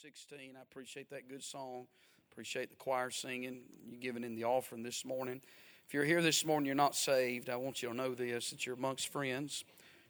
16. 0.00 0.54
I 0.58 0.62
appreciate 0.62 1.10
that 1.10 1.28
good 1.28 1.42
song. 1.42 1.86
Appreciate 2.30 2.70
the 2.70 2.76
choir 2.76 3.10
singing. 3.10 3.60
You 3.86 3.98
giving 3.98 4.24
in 4.24 4.34
the 4.34 4.44
offering 4.44 4.82
this 4.82 5.04
morning. 5.04 5.42
If 5.86 5.92
you're 5.92 6.04
here 6.04 6.22
this 6.22 6.46
morning, 6.46 6.66
you're 6.66 6.74
not 6.74 6.94
saved. 6.94 7.50
I 7.50 7.56
want 7.56 7.82
you 7.82 7.90
to 7.90 7.94
know 7.94 8.14
this 8.14 8.50
that 8.50 8.64
you're 8.64 8.76
amongst 8.76 9.08
friends. 9.08 9.64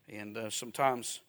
And 0.09 0.37
uh, 0.37 0.51
sometimes 0.51 1.21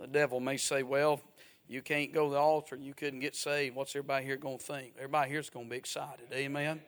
the 0.00 0.06
devil 0.06 0.40
may 0.40 0.56
say, 0.56 0.82
well, 0.82 1.20
you 1.68 1.82
can't 1.82 2.14
go 2.14 2.28
to 2.28 2.32
the 2.32 2.38
altar 2.38 2.76
you 2.76 2.94
couldn't 2.94 3.20
get 3.20 3.36
saved. 3.36 3.76
What's 3.76 3.94
everybody 3.94 4.24
here 4.24 4.38
going 4.38 4.58
to 4.58 4.64
think? 4.64 4.94
Everybody 4.96 5.30
here's 5.30 5.50
going 5.50 5.66
to 5.66 5.70
be 5.70 5.76
excited. 5.76 6.26
Amen. 6.32 6.80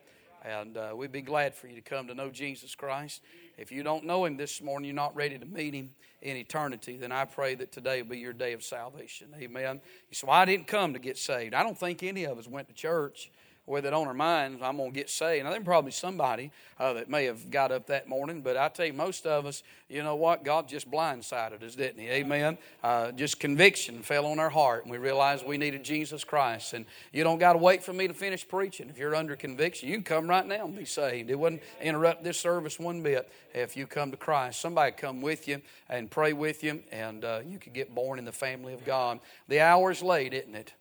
And 0.43 0.75
uh, 0.75 0.93
we'd 0.95 1.11
be 1.11 1.21
glad 1.21 1.53
for 1.53 1.67
you 1.67 1.75
to 1.75 1.81
come 1.81 2.07
to 2.07 2.15
know 2.15 2.31
Jesus 2.31 2.73
Christ. 2.73 3.21
If 3.57 3.71
you 3.71 3.83
don't 3.83 4.05
know 4.05 4.25
Him 4.25 4.37
this 4.37 4.61
morning, 4.61 4.87
you're 4.87 4.95
not 4.95 5.15
ready 5.15 5.37
to 5.37 5.45
meet 5.45 5.73
Him 5.73 5.91
in 6.21 6.37
eternity, 6.37 6.97
then 6.97 7.11
I 7.11 7.25
pray 7.25 7.55
that 7.55 7.71
today 7.71 8.01
will 8.01 8.09
be 8.09 8.19
your 8.19 8.33
day 8.33 8.53
of 8.53 8.63
salvation. 8.63 9.27
Amen. 9.39 9.79
Well, 10.23 10.31
I 10.31 10.45
didn't 10.45 10.67
come 10.67 10.93
to 10.93 10.99
get 10.99 11.17
saved. 11.17 11.53
I 11.53 11.63
don't 11.63 11.77
think 11.77 12.01
any 12.01 12.25
of 12.25 12.37
us 12.37 12.47
went 12.47 12.67
to 12.67 12.73
church 12.73 13.31
with 13.67 13.85
it 13.85 13.93
on 13.93 14.07
our 14.07 14.13
minds, 14.13 14.61
I'm 14.61 14.77
going 14.77 14.91
to 14.91 14.95
get 14.95 15.09
saved. 15.09 15.43
Now, 15.43 15.51
there's 15.51 15.63
probably 15.63 15.91
somebody 15.91 16.51
uh, 16.79 16.93
that 16.93 17.09
may 17.09 17.25
have 17.25 17.49
got 17.49 17.71
up 17.71 17.87
that 17.87 18.07
morning, 18.07 18.41
but 18.41 18.57
I 18.57 18.69
tell 18.69 18.85
you, 18.85 18.93
most 18.93 19.25
of 19.25 19.45
us, 19.45 19.63
you 19.89 20.03
know 20.03 20.15
what? 20.15 20.43
God 20.43 20.67
just 20.67 20.89
blindsided 20.89 21.63
us, 21.63 21.75
didn't 21.75 21.99
He? 21.99 22.09
Amen. 22.09 22.57
Uh, 22.83 23.11
just 23.11 23.39
conviction 23.39 24.01
fell 24.03 24.27
on 24.27 24.39
our 24.39 24.49
heart, 24.49 24.83
and 24.83 24.91
we 24.91 24.97
realized 24.97 25.45
we 25.45 25.57
needed 25.57 25.83
Jesus 25.83 26.23
Christ. 26.23 26.73
And 26.73 26.85
you 27.11 27.23
don't 27.23 27.39
got 27.39 27.53
to 27.53 27.59
wait 27.59 27.83
for 27.83 27.93
me 27.93 28.07
to 28.07 28.13
finish 28.13 28.47
preaching. 28.47 28.89
If 28.89 28.97
you're 28.97 29.15
under 29.15 29.35
conviction, 29.35 29.89
you 29.89 29.95
can 29.95 30.03
come 30.03 30.29
right 30.29 30.45
now 30.45 30.65
and 30.65 30.77
be 30.77 30.85
saved. 30.85 31.31
It 31.31 31.39
wouldn't 31.39 31.63
interrupt 31.81 32.23
this 32.23 32.39
service 32.39 32.79
one 32.79 33.01
bit 33.01 33.31
if 33.53 33.75
you 33.75 33.87
come 33.87 34.11
to 34.11 34.17
Christ. 34.17 34.61
Somebody 34.61 34.91
come 34.91 35.21
with 35.21 35.47
you 35.47 35.61
and 35.89 36.11
pray 36.11 36.33
with 36.33 36.63
you, 36.63 36.83
and 36.91 37.25
uh, 37.25 37.39
you 37.47 37.57
could 37.57 37.73
get 37.73 37.95
born 37.95 38.19
in 38.19 38.25
the 38.25 38.31
family 38.31 38.73
of 38.73 38.85
God. 38.85 39.19
The 39.47 39.61
hour's 39.61 40.03
late, 40.03 40.33
isn't 40.33 40.55
it? 40.55 40.73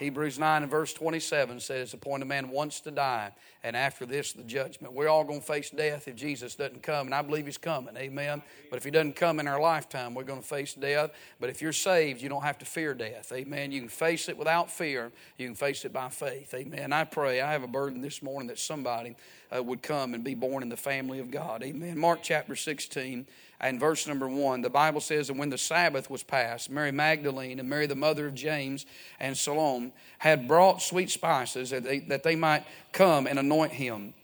Hebrews 0.00 0.38
9 0.38 0.62
and 0.62 0.70
verse 0.70 0.94
27 0.94 1.60
says, 1.60 1.92
Appointed 1.92 2.24
man 2.24 2.48
wants 2.48 2.80
to 2.80 2.90
die, 2.90 3.32
and 3.62 3.76
after 3.76 4.06
this, 4.06 4.32
the 4.32 4.42
judgment. 4.42 4.94
We're 4.94 5.08
all 5.08 5.24
going 5.24 5.40
to 5.40 5.46
face 5.46 5.68
death 5.68 6.08
if 6.08 6.16
Jesus 6.16 6.54
doesn't 6.54 6.82
come, 6.82 7.06
and 7.06 7.14
I 7.14 7.20
believe 7.20 7.44
he's 7.44 7.58
coming. 7.58 7.94
Amen. 7.98 8.40
But 8.70 8.78
if 8.78 8.84
he 8.84 8.90
doesn't 8.90 9.14
come 9.14 9.40
in 9.40 9.46
our 9.46 9.60
lifetime, 9.60 10.14
we're 10.14 10.24
going 10.24 10.40
to 10.40 10.46
face 10.46 10.72
death. 10.72 11.10
But 11.38 11.50
if 11.50 11.60
you're 11.60 11.74
saved, 11.74 12.22
you 12.22 12.30
don't 12.30 12.44
have 12.44 12.58
to 12.60 12.64
fear 12.64 12.94
death. 12.94 13.30
Amen. 13.30 13.72
You 13.72 13.80
can 13.80 13.90
face 13.90 14.30
it 14.30 14.38
without 14.38 14.70
fear, 14.70 15.12
you 15.36 15.46
can 15.46 15.54
face 15.54 15.84
it 15.84 15.92
by 15.92 16.08
faith. 16.08 16.54
Amen. 16.54 16.94
I 16.94 17.04
pray, 17.04 17.42
I 17.42 17.52
have 17.52 17.62
a 17.62 17.68
burden 17.68 18.00
this 18.00 18.22
morning 18.22 18.48
that 18.48 18.58
somebody 18.58 19.16
uh, 19.54 19.62
would 19.62 19.82
come 19.82 20.14
and 20.14 20.24
be 20.24 20.34
born 20.34 20.62
in 20.62 20.70
the 20.70 20.78
family 20.78 21.18
of 21.18 21.30
God. 21.30 21.62
Amen. 21.62 21.98
Mark 21.98 22.20
chapter 22.22 22.56
16 22.56 23.26
and 23.60 23.78
verse 23.78 24.06
number 24.06 24.28
one, 24.28 24.62
the 24.62 24.70
Bible 24.70 25.00
says, 25.00 25.28
And 25.28 25.38
when 25.38 25.50
the 25.50 25.58
Sabbath 25.58 26.08
was 26.08 26.22
past, 26.22 26.70
Mary 26.70 26.92
Magdalene 26.92 27.58
and 27.60 27.68
Mary, 27.68 27.86
the 27.86 27.94
mother 27.94 28.26
of 28.26 28.34
James 28.34 28.86
and 29.18 29.36
Salome, 29.36 29.92
had 30.18 30.48
brought 30.48 30.80
sweet 30.80 31.10
spices 31.10 31.70
that 31.70 31.84
they, 31.84 31.98
that 32.00 32.22
they 32.22 32.36
might 32.36 32.64
come 32.92 33.26
and 33.26 33.38
anoint 33.38 33.72
him. 33.72 34.14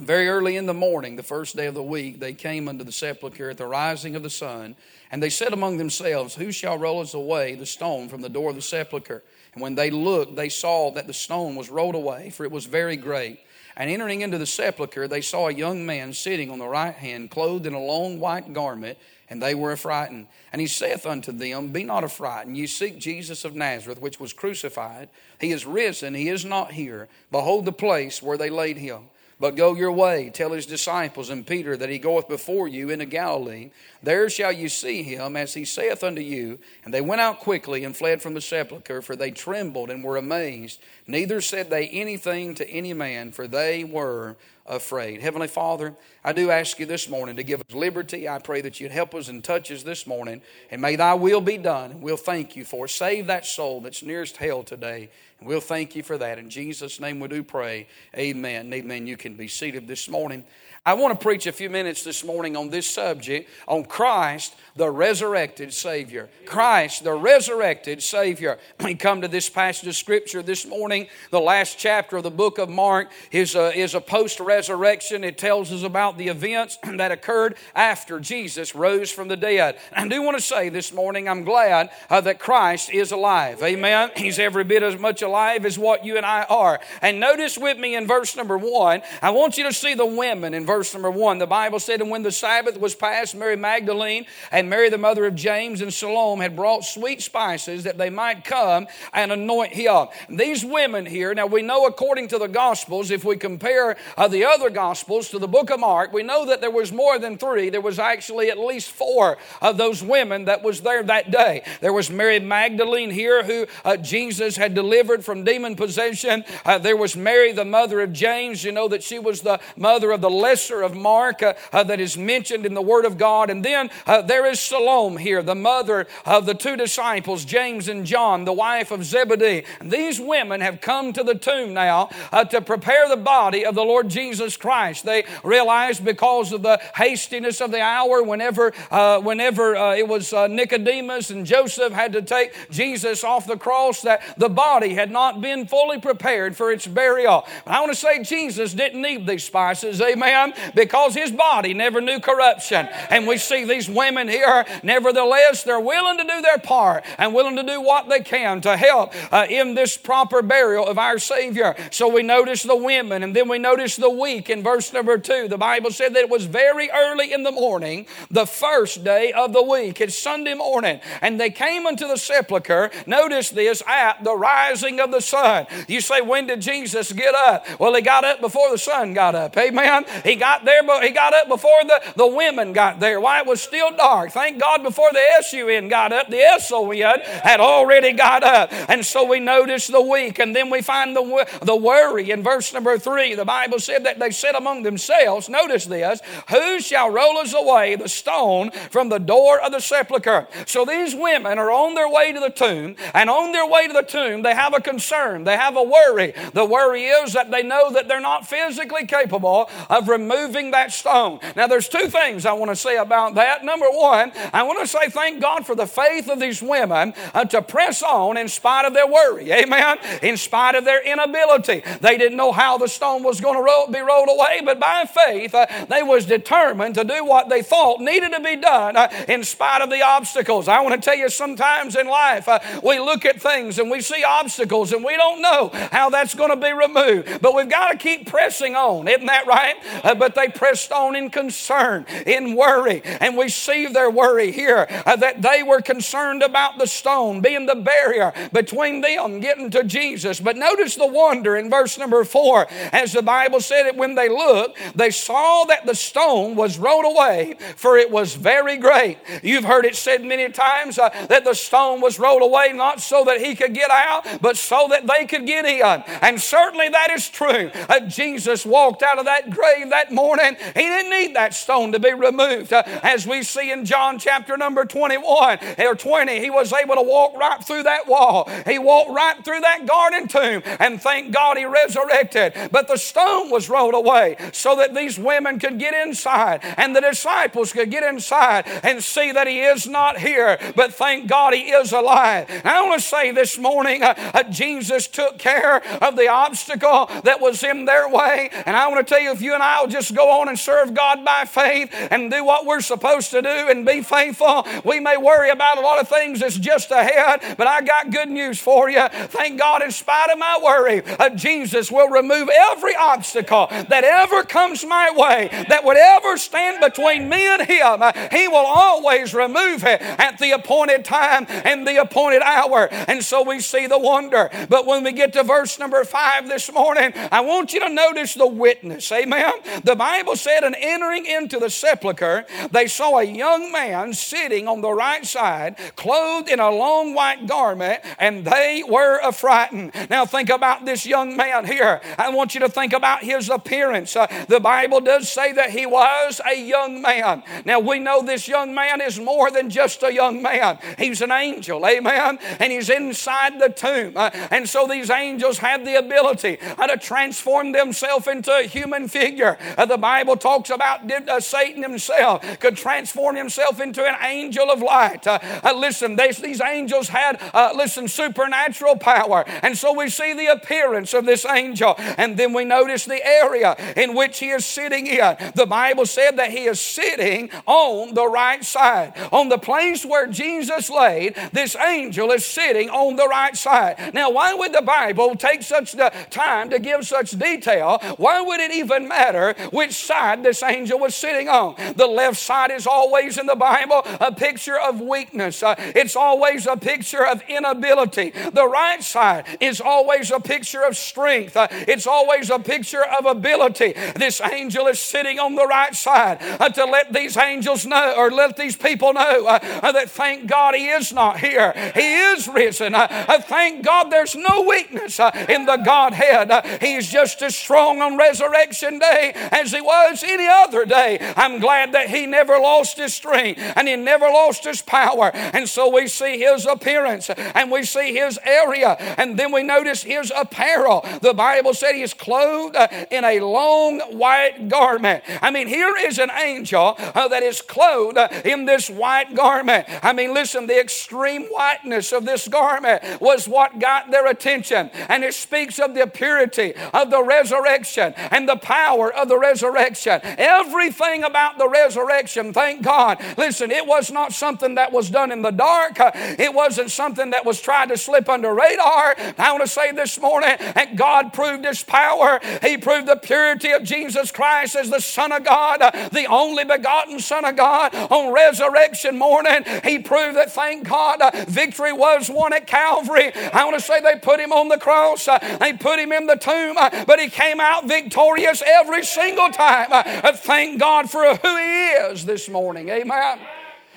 Very 0.00 0.28
early 0.28 0.56
in 0.56 0.66
the 0.66 0.74
morning, 0.74 1.16
the 1.16 1.22
first 1.22 1.54
day 1.54 1.66
of 1.66 1.74
the 1.74 1.82
week, 1.82 2.18
they 2.18 2.32
came 2.32 2.66
unto 2.66 2.82
the 2.82 2.90
sepulchre 2.90 3.50
at 3.50 3.58
the 3.58 3.66
rising 3.66 4.16
of 4.16 4.22
the 4.22 4.30
sun, 4.30 4.74
and 5.10 5.22
they 5.22 5.30
said 5.30 5.52
among 5.52 5.76
themselves, 5.76 6.34
Who 6.34 6.50
shall 6.50 6.78
roll 6.78 7.00
us 7.00 7.14
away 7.14 7.54
the 7.54 7.66
stone 7.66 8.08
from 8.08 8.22
the 8.22 8.30
door 8.30 8.50
of 8.50 8.56
the 8.56 8.62
sepulchre? 8.62 9.22
And 9.52 9.62
when 9.62 9.74
they 9.74 9.90
looked, 9.90 10.34
they 10.34 10.48
saw 10.48 10.90
that 10.92 11.06
the 11.06 11.12
stone 11.12 11.56
was 11.56 11.68
rolled 11.68 11.94
away, 11.94 12.30
for 12.30 12.44
it 12.44 12.50
was 12.50 12.64
very 12.64 12.96
great. 12.96 13.40
And 13.76 13.90
entering 13.90 14.20
into 14.20 14.38
the 14.38 14.46
sepulchre, 14.46 15.08
they 15.08 15.20
saw 15.20 15.48
a 15.48 15.54
young 15.54 15.86
man 15.86 16.12
sitting 16.12 16.50
on 16.50 16.58
the 16.58 16.68
right 16.68 16.94
hand, 16.94 17.30
clothed 17.30 17.66
in 17.66 17.74
a 17.74 17.80
long 17.80 18.20
white 18.20 18.52
garment, 18.52 18.98
and 19.30 19.42
they 19.42 19.54
were 19.54 19.72
affrighted. 19.72 20.26
And 20.52 20.60
he 20.60 20.66
saith 20.66 21.06
unto 21.06 21.32
them, 21.32 21.68
Be 21.68 21.84
not 21.84 22.04
affrighted. 22.04 22.54
You 22.54 22.66
seek 22.66 22.98
Jesus 22.98 23.44
of 23.44 23.54
Nazareth, 23.54 24.00
which 24.00 24.20
was 24.20 24.34
crucified. 24.34 25.08
He 25.40 25.52
is 25.52 25.64
risen, 25.64 26.14
he 26.14 26.28
is 26.28 26.44
not 26.44 26.72
here. 26.72 27.08
Behold 27.30 27.64
the 27.64 27.72
place 27.72 28.22
where 28.22 28.36
they 28.36 28.50
laid 28.50 28.76
him. 28.76 29.04
But 29.42 29.56
go 29.56 29.74
your 29.74 29.90
way, 29.90 30.30
tell 30.32 30.52
his 30.52 30.66
disciples 30.66 31.28
and 31.28 31.44
Peter 31.44 31.76
that 31.76 31.88
he 31.88 31.98
goeth 31.98 32.28
before 32.28 32.68
you 32.68 32.90
into 32.90 33.06
Galilee. 33.06 33.72
There 34.00 34.30
shall 34.30 34.52
you 34.52 34.68
see 34.68 35.02
him 35.02 35.36
as 35.36 35.54
he 35.54 35.64
saith 35.64 36.04
unto 36.04 36.22
you. 36.22 36.60
And 36.84 36.94
they 36.94 37.00
went 37.00 37.22
out 37.22 37.40
quickly 37.40 37.82
and 37.82 37.96
fled 37.96 38.22
from 38.22 38.34
the 38.34 38.40
sepulchre, 38.40 39.02
for 39.02 39.16
they 39.16 39.32
trembled 39.32 39.90
and 39.90 40.04
were 40.04 40.16
amazed. 40.16 40.80
Neither 41.08 41.40
said 41.40 41.70
they 41.70 41.88
anything 41.88 42.54
to 42.54 42.70
any 42.70 42.94
man, 42.94 43.32
for 43.32 43.48
they 43.48 43.82
were 43.82 44.36
afraid. 44.64 45.20
Heavenly 45.20 45.48
Father, 45.48 45.96
I 46.22 46.32
do 46.32 46.52
ask 46.52 46.78
you 46.78 46.86
this 46.86 47.08
morning 47.08 47.34
to 47.34 47.42
give 47.42 47.62
us 47.62 47.74
liberty. 47.74 48.28
I 48.28 48.38
pray 48.38 48.60
that 48.60 48.78
you'd 48.78 48.92
help 48.92 49.12
us 49.12 49.26
and 49.26 49.42
touch 49.42 49.72
us 49.72 49.82
this 49.82 50.06
morning. 50.06 50.40
And 50.70 50.80
may 50.80 50.94
thy 50.94 51.14
will 51.14 51.40
be 51.40 51.58
done. 51.58 51.90
And 51.90 52.00
we'll 52.00 52.16
thank 52.16 52.54
you 52.54 52.64
for. 52.64 52.86
Save 52.86 53.26
that 53.26 53.44
soul 53.44 53.80
that's 53.80 54.04
nearest 54.04 54.36
hell 54.36 54.62
today. 54.62 55.10
We'll 55.44 55.60
thank 55.60 55.96
you 55.96 56.02
for 56.02 56.18
that. 56.18 56.38
In 56.38 56.50
Jesus' 56.50 57.00
name 57.00 57.20
we 57.20 57.28
do 57.28 57.42
pray. 57.42 57.86
Amen. 58.16 58.72
Amen. 58.72 59.06
You 59.06 59.16
can 59.16 59.34
be 59.34 59.48
seated 59.48 59.86
this 59.86 60.08
morning. 60.08 60.44
I 60.84 60.94
want 60.94 61.16
to 61.16 61.22
preach 61.22 61.46
a 61.46 61.52
few 61.52 61.70
minutes 61.70 62.02
this 62.02 62.24
morning 62.24 62.56
on 62.56 62.68
this 62.68 62.90
subject 62.90 63.48
on 63.68 63.84
Christ, 63.84 64.56
the 64.74 64.90
resurrected 64.90 65.72
Savior. 65.72 66.28
Christ, 66.44 67.04
the 67.04 67.12
resurrected 67.12 68.02
Savior. 68.02 68.58
We 68.82 68.96
come 68.96 69.20
to 69.20 69.28
this 69.28 69.48
passage 69.48 69.86
of 69.86 69.94
Scripture 69.94 70.42
this 70.42 70.66
morning. 70.66 71.06
The 71.30 71.40
last 71.40 71.78
chapter 71.78 72.16
of 72.16 72.24
the 72.24 72.32
book 72.32 72.58
of 72.58 72.68
Mark 72.68 73.12
is 73.30 73.54
a, 73.54 73.72
is 73.78 73.94
a 73.94 74.00
post 74.00 74.40
resurrection. 74.40 75.22
It 75.22 75.38
tells 75.38 75.70
us 75.70 75.84
about 75.84 76.18
the 76.18 76.26
events 76.26 76.78
that 76.96 77.12
occurred 77.12 77.54
after 77.76 78.18
Jesus 78.18 78.74
rose 78.74 79.12
from 79.12 79.28
the 79.28 79.36
dead. 79.36 79.78
I 79.96 80.08
do 80.08 80.20
want 80.20 80.36
to 80.36 80.42
say 80.42 80.68
this 80.68 80.92
morning, 80.92 81.28
I'm 81.28 81.44
glad 81.44 81.90
uh, 82.10 82.20
that 82.22 82.40
Christ 82.40 82.90
is 82.90 83.12
alive. 83.12 83.62
Amen. 83.62 84.10
He's 84.16 84.40
every 84.40 84.64
bit 84.64 84.82
as 84.82 84.98
much 84.98 85.22
alive 85.22 85.64
as 85.64 85.78
what 85.78 86.04
you 86.04 86.16
and 86.16 86.26
I 86.26 86.42
are. 86.50 86.80
And 87.00 87.20
notice 87.20 87.56
with 87.56 87.78
me 87.78 87.94
in 87.94 88.08
verse 88.08 88.34
number 88.34 88.58
one, 88.58 89.02
I 89.22 89.30
want 89.30 89.56
you 89.56 89.62
to 89.64 89.72
see 89.72 89.94
the 89.94 90.04
women 90.04 90.54
in 90.54 90.66
verse 90.72 90.94
number 90.94 91.10
one. 91.10 91.36
The 91.36 91.46
Bible 91.46 91.78
said, 91.78 92.00
And 92.00 92.08
when 92.08 92.22
the 92.22 92.32
Sabbath 92.32 92.80
was 92.80 92.94
past, 92.94 93.34
Mary 93.34 93.56
Magdalene 93.56 94.24
and 94.50 94.70
Mary, 94.70 94.88
the 94.88 94.96
mother 94.96 95.26
of 95.26 95.34
James 95.34 95.82
and 95.82 95.92
Salome, 95.92 96.40
had 96.40 96.56
brought 96.56 96.82
sweet 96.82 97.20
spices 97.20 97.84
that 97.84 97.98
they 97.98 98.08
might 98.08 98.42
come 98.42 98.86
and 99.12 99.30
anoint 99.30 99.74
him. 99.74 100.06
These 100.30 100.64
women 100.64 101.04
here, 101.04 101.34
now 101.34 101.44
we 101.44 101.60
know 101.60 101.84
according 101.84 102.28
to 102.28 102.38
the 102.38 102.46
Gospels, 102.46 103.10
if 103.10 103.22
we 103.22 103.36
compare 103.36 103.96
uh, 104.16 104.28
the 104.28 104.46
other 104.46 104.70
Gospels 104.70 105.28
to 105.28 105.38
the 105.38 105.46
book 105.46 105.68
of 105.68 105.80
Mark, 105.80 106.10
we 106.10 106.22
know 106.22 106.46
that 106.46 106.62
there 106.62 106.70
was 106.70 106.90
more 106.90 107.18
than 107.18 107.36
three. 107.36 107.68
There 107.68 107.82
was 107.82 107.98
actually 107.98 108.50
at 108.50 108.58
least 108.58 108.92
four 108.92 109.36
of 109.60 109.76
those 109.76 110.02
women 110.02 110.46
that 110.46 110.62
was 110.62 110.80
there 110.80 111.02
that 111.02 111.30
day. 111.30 111.64
There 111.82 111.92
was 111.92 112.08
Mary 112.08 112.40
Magdalene 112.40 113.10
here, 113.10 113.44
who 113.44 113.66
uh, 113.84 113.98
Jesus 113.98 114.56
had 114.56 114.72
delivered 114.72 115.22
from 115.22 115.44
demon 115.44 115.76
possession. 115.76 116.46
Uh, 116.64 116.78
there 116.78 116.96
was 116.96 117.14
Mary, 117.14 117.52
the 117.52 117.66
mother 117.66 118.00
of 118.00 118.14
James. 118.14 118.64
You 118.64 118.72
know 118.72 118.88
that 118.88 119.02
she 119.02 119.18
was 119.18 119.42
the 119.42 119.60
mother 119.76 120.12
of 120.12 120.22
the 120.22 120.30
lesser 120.30 120.61
of 120.70 120.94
Mark 120.94 121.42
uh, 121.42 121.54
uh, 121.72 121.82
that 121.84 122.00
is 122.00 122.16
mentioned 122.16 122.64
in 122.64 122.74
the 122.74 122.82
Word 122.82 123.04
of 123.04 123.18
God. 123.18 123.50
And 123.50 123.64
then 123.64 123.90
uh, 124.06 124.22
there 124.22 124.46
is 124.46 124.60
Salome 124.60 125.22
here, 125.22 125.42
the 125.42 125.54
mother 125.54 126.06
of 126.24 126.46
the 126.46 126.54
two 126.54 126.76
disciples, 126.76 127.44
James 127.44 127.88
and 127.88 128.06
John, 128.06 128.44
the 128.44 128.52
wife 128.52 128.90
of 128.90 129.04
Zebedee. 129.04 129.64
And 129.80 129.90
these 129.90 130.20
women 130.20 130.60
have 130.60 130.80
come 130.80 131.12
to 131.12 131.24
the 131.24 131.34
tomb 131.34 131.74
now 131.74 132.10
uh, 132.30 132.44
to 132.44 132.60
prepare 132.60 133.08
the 133.08 133.16
body 133.16 133.64
of 133.64 133.74
the 133.74 133.84
Lord 133.84 134.08
Jesus 134.08 134.56
Christ. 134.56 135.04
They 135.04 135.24
realized 135.42 136.04
because 136.04 136.52
of 136.52 136.62
the 136.62 136.80
hastiness 136.94 137.60
of 137.60 137.70
the 137.70 137.80
hour, 137.80 138.22
whenever, 138.22 138.72
uh, 138.90 139.20
whenever 139.20 139.74
it 139.94 140.06
was 140.06 140.32
Nicodemus 140.32 141.30
and 141.30 141.44
Joseph 141.44 141.92
had 141.92 142.12
to 142.12 142.22
take 142.22 142.54
Jesus 142.70 143.24
off 143.24 143.46
the 143.46 143.56
cross, 143.56 144.02
that 144.02 144.22
the 144.38 144.48
body 144.48 144.94
had 144.94 145.10
not 145.10 145.40
been 145.40 145.66
fully 145.66 146.00
prepared 146.00 146.56
for 146.56 146.70
its 146.70 146.86
burial. 146.86 147.46
I 147.66 147.80
want 147.80 147.92
to 147.92 147.98
say 147.98 148.22
Jesus 148.22 148.74
didn't 148.74 149.02
need 149.02 149.26
these 149.26 149.44
spices, 149.44 150.00
amen 150.00 150.51
because 150.74 151.14
his 151.14 151.32
body 151.32 151.74
never 151.74 152.00
knew 152.00 152.20
corruption. 152.20 152.88
And 153.10 153.26
we 153.26 153.38
see 153.38 153.64
these 153.64 153.88
women 153.88 154.28
here, 154.28 154.64
nevertheless, 154.82 155.62
they're 155.62 155.80
willing 155.80 156.18
to 156.18 156.24
do 156.24 156.40
their 156.42 156.58
part 156.58 157.04
and 157.18 157.34
willing 157.34 157.56
to 157.56 157.62
do 157.62 157.80
what 157.80 158.08
they 158.08 158.20
can 158.20 158.60
to 158.62 158.76
help 158.76 159.12
uh, 159.32 159.46
in 159.48 159.74
this 159.74 159.96
proper 159.96 160.42
burial 160.42 160.86
of 160.86 160.98
our 160.98 161.18
Savior. 161.18 161.74
So 161.90 162.08
we 162.08 162.22
notice 162.22 162.62
the 162.62 162.76
women 162.76 163.22
and 163.22 163.34
then 163.34 163.48
we 163.48 163.58
notice 163.58 163.96
the 163.96 164.10
week 164.10 164.50
in 164.50 164.62
verse 164.62 164.92
number 164.92 165.18
two. 165.18 165.48
The 165.48 165.58
Bible 165.58 165.90
said 165.90 166.14
that 166.14 166.20
it 166.20 166.30
was 166.30 166.44
very 166.46 166.90
early 166.90 167.32
in 167.32 167.42
the 167.42 167.52
morning, 167.52 168.06
the 168.30 168.46
first 168.46 169.04
day 169.04 169.32
of 169.32 169.52
the 169.52 169.62
week. 169.62 170.00
It's 170.00 170.18
Sunday 170.18 170.54
morning. 170.54 171.00
And 171.20 171.40
they 171.40 171.50
came 171.50 171.86
unto 171.86 172.06
the 172.06 172.16
sepulchre, 172.16 172.90
notice 173.06 173.50
this, 173.50 173.82
at 173.86 174.22
the 174.24 174.34
rising 174.34 175.00
of 175.00 175.10
the 175.10 175.20
sun. 175.20 175.66
You 175.88 176.00
say, 176.00 176.20
when 176.20 176.46
did 176.46 176.60
Jesus 176.60 177.12
get 177.12 177.34
up? 177.34 177.66
Well, 177.78 177.94
he 177.94 178.02
got 178.02 178.24
up 178.24 178.40
before 178.40 178.70
the 178.70 178.78
sun 178.78 179.14
got 179.14 179.34
up. 179.34 179.56
Amen. 179.56 180.04
He 180.24 180.36
got 180.42 180.64
there, 180.64 180.82
but 180.82 181.04
he 181.04 181.10
got 181.10 181.32
up 181.32 181.46
before 181.46 181.70
the, 181.84 182.02
the 182.16 182.26
women 182.26 182.72
got 182.72 182.98
there. 182.98 183.20
Why? 183.20 183.38
It 183.38 183.46
was 183.46 183.62
still 183.62 183.94
dark. 183.96 184.32
Thank 184.32 184.60
God 184.60 184.82
before 184.82 185.12
the 185.12 185.20
S-U-N 185.38 185.86
got 185.86 186.12
up, 186.12 186.28
the 186.28 186.40
S-O-N 186.40 187.20
had 187.20 187.60
already 187.60 188.12
got 188.12 188.42
up. 188.42 188.72
And 188.90 189.06
so 189.06 189.24
we 189.24 189.38
notice 189.38 189.86
the 189.86 190.02
week. 190.02 190.40
And 190.40 190.56
then 190.56 190.68
we 190.68 190.82
find 190.82 191.14
the, 191.14 191.46
the 191.62 191.76
worry 191.76 192.32
in 192.32 192.42
verse 192.42 192.72
number 192.72 192.98
three. 192.98 193.36
The 193.36 193.44
Bible 193.44 193.78
said 193.78 194.04
that 194.04 194.18
they 194.18 194.32
said 194.32 194.56
among 194.56 194.82
themselves, 194.82 195.48
notice 195.48 195.84
this, 195.84 196.20
who 196.50 196.80
shall 196.80 197.10
roll 197.10 197.38
us 197.38 197.54
away 197.54 197.94
the 197.94 198.08
stone 198.08 198.72
from 198.90 199.10
the 199.10 199.20
door 199.20 199.60
of 199.60 199.70
the 199.70 199.78
sepulchre? 199.80 200.48
So 200.66 200.84
these 200.84 201.14
women 201.14 201.56
are 201.60 201.70
on 201.70 201.94
their 201.94 202.08
way 202.08 202.32
to 202.32 202.40
the 202.40 202.50
tomb. 202.50 202.96
And 203.14 203.30
on 203.30 203.52
their 203.52 203.66
way 203.66 203.86
to 203.86 203.92
the 203.92 204.02
tomb, 204.02 204.42
they 204.42 204.56
have 204.56 204.74
a 204.74 204.80
concern. 204.80 205.44
They 205.44 205.56
have 205.56 205.76
a 205.76 205.84
worry. 205.84 206.34
The 206.52 206.64
worry 206.64 207.04
is 207.04 207.32
that 207.34 207.52
they 207.52 207.62
know 207.62 207.92
that 207.92 208.08
they're 208.08 208.20
not 208.20 208.48
physically 208.48 209.06
capable 209.06 209.70
of 209.88 210.08
removing 210.32 210.70
that 210.72 210.92
stone. 210.92 211.40
Now, 211.56 211.66
there's 211.66 211.88
two 211.88 212.08
things 212.08 212.46
I 212.46 212.52
want 212.52 212.70
to 212.70 212.76
say 212.76 212.96
about 212.96 213.34
that. 213.34 213.64
Number 213.64 213.86
one, 213.90 214.32
I 214.52 214.62
want 214.62 214.80
to 214.80 214.86
say 214.86 215.08
thank 215.08 215.40
God 215.40 215.66
for 215.66 215.74
the 215.74 215.86
faith 215.86 216.28
of 216.28 216.40
these 216.40 216.62
women 216.62 217.14
uh, 217.34 217.44
to 217.46 217.62
press 217.62 218.02
on 218.02 218.36
in 218.36 218.48
spite 218.48 218.84
of 218.84 218.94
their 218.94 219.06
worry. 219.06 219.50
Amen. 219.52 219.98
In 220.22 220.36
spite 220.36 220.74
of 220.74 220.84
their 220.84 221.02
inability. 221.02 221.82
They 222.00 222.18
didn't 222.18 222.36
know 222.36 222.52
how 222.52 222.78
the 222.78 222.88
stone 222.88 223.22
was 223.22 223.40
going 223.40 223.56
to 223.56 223.62
roll, 223.62 223.86
be 223.88 224.00
rolled 224.00 224.28
away, 224.28 224.60
but 224.64 224.80
by 224.80 225.04
faith, 225.04 225.54
uh, 225.54 225.66
they 225.88 226.02
was 226.02 226.26
determined 226.26 226.94
to 226.96 227.04
do 227.04 227.24
what 227.24 227.48
they 227.48 227.62
thought 227.62 228.00
needed 228.00 228.32
to 228.32 228.40
be 228.40 228.56
done 228.56 228.96
uh, 228.96 229.08
in 229.28 229.44
spite 229.44 229.82
of 229.82 229.90
the 229.90 230.02
obstacles. 230.02 230.68
I 230.68 230.80
want 230.80 230.94
to 230.94 231.04
tell 231.04 231.16
you, 231.16 231.28
sometimes 231.28 231.96
in 231.96 232.06
life, 232.06 232.48
uh, 232.48 232.60
we 232.82 232.98
look 232.98 233.24
at 233.24 233.40
things 233.40 233.78
and 233.78 233.90
we 233.90 234.00
see 234.00 234.24
obstacles 234.24 234.92
and 234.92 235.04
we 235.04 235.16
don't 235.16 235.40
know 235.40 235.70
how 235.90 236.10
that's 236.10 236.34
going 236.34 236.50
to 236.50 236.56
be 236.56 236.72
removed. 236.72 237.40
But 237.40 237.54
we've 237.54 237.68
got 237.68 237.92
to 237.92 237.98
keep 237.98 238.26
pressing 238.26 238.74
on. 238.74 239.08
Isn't 239.08 239.26
that 239.26 239.46
right? 239.46 239.74
But 240.22 240.36
they 240.36 240.46
pressed 240.46 240.92
on 240.92 241.16
in 241.16 241.30
concern, 241.30 242.06
in 242.24 242.54
worry. 242.54 243.02
And 243.04 243.36
we 243.36 243.48
see 243.48 243.88
their 243.88 244.08
worry 244.08 244.52
here 244.52 244.86
uh, 245.04 245.16
that 245.16 245.42
they 245.42 245.64
were 245.64 245.80
concerned 245.80 246.44
about 246.44 246.78
the 246.78 246.86
stone 246.86 247.40
being 247.40 247.66
the 247.66 247.74
barrier 247.74 248.32
between 248.52 249.00
them 249.00 249.40
getting 249.40 249.68
to 249.72 249.82
Jesus. 249.82 250.38
But 250.38 250.56
notice 250.56 250.94
the 250.94 251.08
wonder 251.08 251.56
in 251.56 251.68
verse 251.68 251.98
number 251.98 252.22
four. 252.22 252.68
As 252.92 253.12
the 253.12 253.22
Bible 253.22 253.60
said 253.60 253.86
it, 253.86 253.96
when 253.96 254.14
they 254.14 254.28
looked, 254.28 254.78
they 254.94 255.10
saw 255.10 255.64
that 255.64 255.86
the 255.86 255.94
stone 255.96 256.54
was 256.54 256.78
rolled 256.78 257.04
away, 257.04 257.56
for 257.74 257.98
it 257.98 258.08
was 258.08 258.36
very 258.36 258.76
great. 258.76 259.18
You've 259.42 259.64
heard 259.64 259.84
it 259.84 259.96
said 259.96 260.22
many 260.22 260.48
times 260.50 261.00
uh, 261.00 261.08
that 261.30 261.42
the 261.42 261.54
stone 261.54 262.00
was 262.00 262.20
rolled 262.20 262.42
away 262.42 262.72
not 262.72 263.00
so 263.00 263.24
that 263.24 263.40
he 263.40 263.56
could 263.56 263.74
get 263.74 263.90
out, 263.90 264.24
but 264.40 264.56
so 264.56 264.86
that 264.90 265.04
they 265.08 265.26
could 265.26 265.46
get 265.46 265.64
in. 265.64 266.04
And 266.22 266.40
certainly 266.40 266.90
that 266.90 267.10
is 267.10 267.28
true. 267.28 267.72
Uh, 267.88 267.98
Jesus 268.06 268.64
walked 268.64 269.02
out 269.02 269.18
of 269.18 269.24
that 269.24 269.50
grave 269.50 269.90
that 269.90 270.01
morning. 270.10 270.56
He 270.74 270.82
didn't 270.82 271.10
need 271.10 271.36
that 271.36 271.54
stone 271.54 271.92
to 271.92 271.98
be 271.98 272.12
removed. 272.12 272.72
Uh, 272.72 272.82
as 273.02 273.26
we 273.26 273.42
see 273.42 273.70
in 273.70 273.84
John 273.84 274.18
chapter 274.18 274.56
number 274.56 274.84
21 274.84 275.58
or 275.78 275.94
20, 275.94 276.40
he 276.40 276.50
was 276.50 276.72
able 276.72 276.94
to 276.94 277.02
walk 277.02 277.36
right 277.36 277.62
through 277.64 277.84
that 277.84 278.08
wall. 278.08 278.48
He 278.66 278.78
walked 278.78 279.10
right 279.10 279.44
through 279.44 279.60
that 279.60 279.86
garden 279.86 280.28
tomb. 280.28 280.62
And 280.80 281.00
thank 281.00 281.32
God 281.32 281.56
he 281.56 281.64
resurrected. 281.64 282.54
But 282.70 282.88
the 282.88 282.96
stone 282.96 283.50
was 283.50 283.68
rolled 283.68 283.94
away 283.94 284.36
so 284.52 284.76
that 284.76 284.94
these 284.94 285.18
women 285.18 285.58
could 285.58 285.78
get 285.78 285.94
inside 285.94 286.60
and 286.76 286.96
the 286.96 287.00
disciples 287.00 287.72
could 287.72 287.90
get 287.90 288.02
inside 288.02 288.66
and 288.82 289.02
see 289.02 289.32
that 289.32 289.46
he 289.46 289.60
is 289.60 289.86
not 289.86 290.18
here. 290.18 290.58
But 290.74 290.94
thank 290.94 291.28
God 291.28 291.54
he 291.54 291.70
is 291.70 291.92
alive. 291.92 292.48
I 292.64 292.82
want 292.82 293.00
to 293.00 293.06
say 293.06 293.30
this 293.30 293.58
morning, 293.58 294.02
uh, 294.02 294.14
uh, 294.34 294.42
Jesus 294.44 295.06
took 295.06 295.38
care 295.38 295.82
of 296.02 296.16
the 296.16 296.28
obstacle 296.28 297.08
that 297.24 297.40
was 297.40 297.62
in 297.62 297.84
their 297.84 298.08
way. 298.08 298.50
And 298.66 298.76
I 298.76 298.88
want 298.88 299.06
to 299.06 299.14
tell 299.14 299.22
you, 299.22 299.32
if 299.32 299.42
you 299.42 299.54
and 299.54 299.62
I 299.62 299.80
will 299.80 299.88
just 299.92 300.14
go 300.14 300.40
on 300.40 300.48
and 300.48 300.58
serve 300.58 300.94
God 300.94 301.24
by 301.24 301.44
faith 301.44 301.90
and 302.10 302.30
do 302.30 302.44
what 302.44 302.66
we're 302.66 302.80
supposed 302.80 303.30
to 303.30 303.42
do 303.42 303.48
and 303.48 303.86
be 303.86 304.02
faithful, 304.02 304.66
we 304.84 304.98
may 304.98 305.16
worry 305.16 305.50
about 305.50 305.78
a 305.78 305.80
lot 305.80 306.00
of 306.00 306.08
things 306.08 306.40
that's 306.40 306.58
just 306.58 306.90
ahead. 306.90 307.56
But 307.56 307.66
I 307.66 307.82
got 307.82 308.10
good 308.10 308.30
news 308.30 308.58
for 308.58 308.90
you. 308.90 309.06
Thank 309.08 309.58
God, 309.58 309.82
in 309.82 309.90
spite 309.90 310.30
of 310.30 310.38
my 310.38 310.58
worry, 310.62 311.02
uh, 311.04 311.30
Jesus 311.30 311.90
will 311.90 312.08
remove 312.08 312.48
every 312.48 312.96
obstacle 312.96 313.68
that 313.70 314.04
ever 314.04 314.42
comes 314.44 314.84
my 314.84 315.10
way, 315.14 315.48
that 315.68 315.84
would 315.84 315.96
ever 315.96 316.36
stand 316.36 316.80
between 316.80 317.28
me 317.28 317.46
and 317.46 317.62
Him. 317.62 318.02
Uh, 318.02 318.12
he 318.30 318.48
will 318.48 318.66
always 318.66 319.34
remove 319.34 319.84
it 319.84 320.00
at 320.02 320.38
the 320.38 320.52
appointed 320.52 321.04
time 321.04 321.46
and 321.48 321.86
the 321.86 322.00
appointed 322.00 322.42
hour. 322.42 322.88
And 322.90 323.22
so 323.22 323.42
we 323.42 323.60
see 323.60 323.86
the 323.86 323.98
wonder. 323.98 324.50
But 324.68 324.86
when 324.86 325.04
we 325.04 325.12
get 325.12 325.32
to 325.34 325.42
verse 325.42 325.78
number 325.78 326.02
five 326.04 326.48
this 326.48 326.72
morning, 326.72 327.12
I 327.30 327.40
want 327.40 327.72
you 327.72 327.80
to 327.80 327.88
notice 327.88 328.34
the 328.34 328.46
witness. 328.46 329.10
Amen. 329.12 329.52
The 329.84 329.96
Bible 329.96 330.36
said, 330.36 330.64
and 330.64 330.76
entering 330.78 331.26
into 331.26 331.58
the 331.58 331.70
sepulchre, 331.70 332.44
they 332.70 332.86
saw 332.86 333.18
a 333.18 333.24
young 333.24 333.72
man 333.72 334.12
sitting 334.12 334.68
on 334.68 334.80
the 334.80 334.92
right 334.92 335.24
side, 335.24 335.76
clothed 335.96 336.48
in 336.48 336.60
a 336.60 336.70
long 336.70 337.14
white 337.14 337.46
garment, 337.46 338.00
and 338.18 338.44
they 338.44 338.82
were 338.88 339.20
affrighted. 339.22 339.92
Now 340.10 340.26
think 340.26 340.50
about 340.50 340.84
this 340.84 341.06
young 341.06 341.36
man 341.36 341.66
here. 341.66 342.00
I 342.18 342.30
want 342.30 342.54
you 342.54 342.60
to 342.60 342.68
think 342.68 342.92
about 342.92 343.22
his 343.22 343.48
appearance. 343.48 344.16
Uh, 344.16 344.26
the 344.48 344.60
Bible 344.60 345.00
does 345.00 345.28
say 345.28 345.52
that 345.52 345.70
he 345.70 345.86
was 345.86 346.40
a 346.48 346.54
young 346.54 347.02
man. 347.02 347.42
Now 347.64 347.80
we 347.80 347.98
know 347.98 348.22
this 348.22 348.48
young 348.48 348.74
man 348.74 349.00
is 349.00 349.18
more 349.18 349.50
than 349.50 349.70
just 349.70 350.02
a 350.02 350.12
young 350.12 350.42
man. 350.42 350.78
He's 350.98 351.20
an 351.22 351.32
angel. 351.32 351.86
Amen. 351.86 352.38
And 352.58 352.72
he's 352.72 352.90
inside 352.90 353.60
the 353.60 353.68
tomb. 353.68 354.16
Uh, 354.16 354.30
and 354.50 354.68
so 354.68 354.86
these 354.86 355.10
angels 355.10 355.58
had 355.58 355.84
the 355.84 355.98
ability 355.98 356.58
uh, 356.60 356.86
to 356.86 356.96
transform 356.96 357.72
themselves 357.72 358.26
into 358.26 358.52
a 358.52 358.62
human 358.62 359.08
figure. 359.08 359.58
Uh, 359.76 359.86
the 359.86 359.96
Bible 359.96 360.36
talks 360.36 360.70
about 360.70 361.10
uh, 361.10 361.40
Satan 361.40 361.82
himself 361.82 362.42
could 362.60 362.76
transform 362.76 363.36
himself 363.36 363.80
into 363.80 364.04
an 364.04 364.16
angel 364.22 364.70
of 364.70 364.80
light. 364.82 365.26
Uh, 365.26 365.38
uh, 365.64 365.72
listen, 365.76 366.16
they, 366.16 366.32
these 366.32 366.60
angels 366.60 367.08
had, 367.08 367.40
listen, 367.74 368.08
supernatural 368.08 368.96
power. 368.96 369.44
And 369.62 369.76
so 369.76 369.92
we 369.92 370.08
see 370.08 370.32
the 370.34 370.46
appearance 370.46 371.14
of 371.14 371.24
this 371.24 371.44
angel. 371.44 371.94
And 371.98 372.36
then 372.36 372.52
we 372.52 372.64
notice 372.64 373.04
the 373.04 373.24
area 373.24 373.76
in 373.96 374.14
which 374.14 374.38
he 374.38 374.50
is 374.50 374.64
sitting 374.64 375.06
in. 375.06 375.36
The 375.54 375.66
Bible 375.66 376.06
said 376.06 376.36
that 376.38 376.50
he 376.50 376.64
is 376.64 376.80
sitting 376.80 377.50
on 377.66 378.14
the 378.14 378.26
right 378.26 378.64
side. 378.64 379.14
On 379.32 379.48
the 379.48 379.58
place 379.58 380.04
where 380.04 380.26
Jesus 380.26 380.90
laid, 380.90 381.36
this 381.52 381.76
angel 381.76 382.30
is 382.30 382.44
sitting 382.44 382.90
on 382.90 383.16
the 383.16 383.28
right 383.28 383.56
side. 383.56 384.14
Now, 384.14 384.30
why 384.30 384.54
would 384.54 384.72
the 384.72 384.82
Bible 384.82 385.34
take 385.36 385.62
such 385.62 385.94
time 386.30 386.70
to 386.70 386.78
give 386.78 387.06
such 387.06 387.32
detail? 387.32 387.98
Why 388.16 388.40
would 388.40 388.60
it 388.60 388.72
even 388.72 389.08
matter 389.08 389.54
which 389.70 389.92
side 389.92 390.42
this 390.42 390.62
angel 390.62 390.98
was 390.98 391.14
sitting 391.14 391.48
on? 391.48 391.76
The 391.96 392.06
left 392.06 392.38
side 392.38 392.70
is 392.70 392.86
always 392.86 393.38
in 393.38 393.46
the 393.46 393.56
Bible 393.56 394.02
a 394.20 394.32
picture 394.32 394.78
of 394.78 395.00
weakness, 395.00 395.62
uh, 395.62 395.74
it's 395.78 396.16
always 396.16 396.66
a 396.66 396.76
picture 396.76 397.26
of 397.26 397.42
inability. 397.48 398.30
The 398.52 398.66
right 398.66 399.02
side 399.02 399.46
is 399.60 399.80
always 399.80 400.30
a 400.30 400.40
picture 400.40 400.82
of 400.82 400.96
strength, 400.96 401.56
uh, 401.56 401.68
it's 401.70 402.06
always 402.06 402.50
a 402.50 402.58
picture 402.58 403.04
of 403.04 403.26
ability. 403.26 403.94
This 404.16 404.40
angel 404.40 404.86
is 404.86 404.98
sitting 404.98 405.38
on 405.38 405.54
the 405.54 405.66
right 405.66 405.94
side 405.94 406.38
uh, 406.60 406.68
to 406.70 406.84
let 406.84 407.12
these 407.12 407.36
angels 407.36 407.86
know 407.86 408.14
or 408.16 408.30
let 408.30 408.56
these 408.56 408.76
people 408.76 409.12
know 409.12 409.46
uh, 409.46 409.58
uh, 409.82 409.92
that 409.92 410.10
thank 410.10 410.46
God 410.46 410.74
he 410.74 410.88
is 410.88 411.12
not 411.12 411.40
here, 411.40 411.72
he 411.94 412.14
is 412.14 412.48
risen. 412.48 412.94
Uh, 412.94 413.40
thank 413.42 413.84
God 413.84 414.10
there's 414.10 414.34
no 414.34 414.62
weakness 414.62 415.18
in 415.48 415.66
the 415.66 415.80
Godhead. 415.84 416.80
He's 416.80 417.10
just 417.10 417.42
as 417.42 417.56
strong 417.56 418.00
on 418.00 418.16
resurrection 418.16 418.98
day 418.98 419.32
as 419.52 419.70
he 419.70 419.80
was 419.80 420.24
any 420.26 420.48
other 420.48 420.84
day. 420.84 421.18
I'm 421.36 421.60
glad 421.60 421.92
that 421.92 422.10
he 422.10 422.26
never 422.26 422.58
lost 422.58 422.96
his 422.96 423.14
strength 423.14 423.60
and 423.76 423.86
he 423.86 423.94
never 423.96 424.26
lost 424.26 424.64
his 424.64 424.82
power. 424.82 425.30
And 425.34 425.68
so 425.68 425.88
we 425.88 426.08
see 426.08 426.38
his 426.38 426.66
appearance 426.66 427.30
and 427.30 427.70
we 427.70 427.84
see 427.84 428.14
his 428.14 428.38
area 428.44 428.96
and 429.18 429.38
then 429.38 429.52
we 429.52 429.62
notice 429.62 430.02
his 430.02 430.32
apparel. 430.34 431.06
The 431.20 431.34
Bible 431.34 431.74
said 431.74 431.92
he 431.92 432.02
is 432.02 432.14
clothed 432.14 432.76
in 433.10 433.24
a 433.24 433.40
long 433.40 434.00
white 434.00 434.68
garment. 434.68 435.24
I 435.40 435.50
mean, 435.50 435.68
here 435.68 435.94
is 435.98 436.18
an 436.18 436.30
angel 436.30 436.94
uh, 436.98 437.28
that 437.28 437.42
is 437.42 437.60
clothed 437.60 438.16
uh, 438.16 438.28
in 438.44 438.64
this 438.64 438.88
white 438.88 439.34
garment. 439.34 439.86
I 440.02 440.12
mean, 440.12 440.32
listen, 440.32 440.66
the 440.66 440.80
extreme 440.80 441.44
whiteness 441.44 442.12
of 442.12 442.24
this 442.24 442.48
garment 442.48 443.02
was 443.20 443.46
what 443.46 443.78
got 443.78 444.10
their 444.10 444.26
attention. 444.26 444.90
And 445.08 445.22
it 445.24 445.34
speaks 445.34 445.78
of 445.78 445.94
the 445.94 446.06
purity 446.06 446.74
of 446.94 447.10
the 447.10 447.22
resurrection 447.22 448.14
and 448.30 448.48
the 448.48 448.56
power 448.56 449.12
of 449.12 449.28
the 449.28 449.38
resurrection. 449.42 450.20
Everything 450.22 451.24
about 451.24 451.58
the 451.58 451.68
resurrection, 451.68 452.52
thank 452.52 452.82
God. 452.82 453.18
Listen, 453.36 453.70
it 453.70 453.86
was 453.86 454.10
not 454.10 454.32
something 454.32 454.76
that 454.76 454.92
was 454.92 455.10
done 455.10 455.32
in 455.32 455.42
the 455.42 455.50
dark, 455.50 455.96
it 455.98 456.54
wasn't 456.54 456.90
something 456.90 457.30
that 457.30 457.44
was 457.44 457.60
tried 457.60 457.88
to 457.88 457.98
slip 457.98 458.28
under 458.28 458.54
radar. 458.54 459.16
I 459.36 459.50
want 459.50 459.62
to 459.62 459.68
say 459.68 459.90
this 459.92 460.20
morning 460.20 460.56
that 460.60 460.94
God 460.96 461.32
proved 461.32 461.64
His 461.64 461.82
power, 461.82 462.38
He 462.62 462.78
proved 462.78 463.08
the 463.08 463.16
purity 463.16 463.72
of 463.72 463.82
Jesus 463.82 464.30
Christ 464.30 464.76
as 464.76 464.88
the 464.88 465.00
Son 465.00 465.32
of 465.32 465.44
God, 465.44 465.80
the 466.12 466.26
only 466.26 466.64
begotten 466.64 467.18
Son 467.18 467.44
of 467.44 467.56
God. 467.56 467.94
On 467.94 468.32
resurrection 468.32 469.18
morning, 469.18 469.64
He 469.84 469.98
proved 469.98 470.36
that, 470.36 470.52
thank 470.52 470.88
God, 470.88 471.20
victory 471.48 471.92
was 471.92 472.30
won 472.30 472.52
at 472.52 472.66
Calvary. 472.66 473.32
I 473.34 473.64
want 473.64 473.76
to 473.76 473.84
say 473.84 474.00
they 474.00 474.18
put 474.20 474.38
Him 474.38 474.52
on 474.52 474.68
the 474.68 474.78
cross, 474.78 475.26
they 475.58 475.72
put 475.72 475.98
Him 475.98 476.12
in 476.12 476.26
the 476.26 476.36
tomb, 476.36 476.76
but 477.06 477.18
He 477.18 477.28
came 477.28 477.60
out 477.60 477.88
victorious 477.88 478.62
every 478.64 479.02
single 479.02 479.31
time. 479.36 479.88
Uh, 479.90 480.32
thank 480.32 480.80
God 480.80 481.10
for 481.10 481.34
who 481.34 481.56
He 481.56 481.84
is 482.12 482.24
this 482.24 482.48
morning. 482.48 482.88
Amen. 482.88 483.38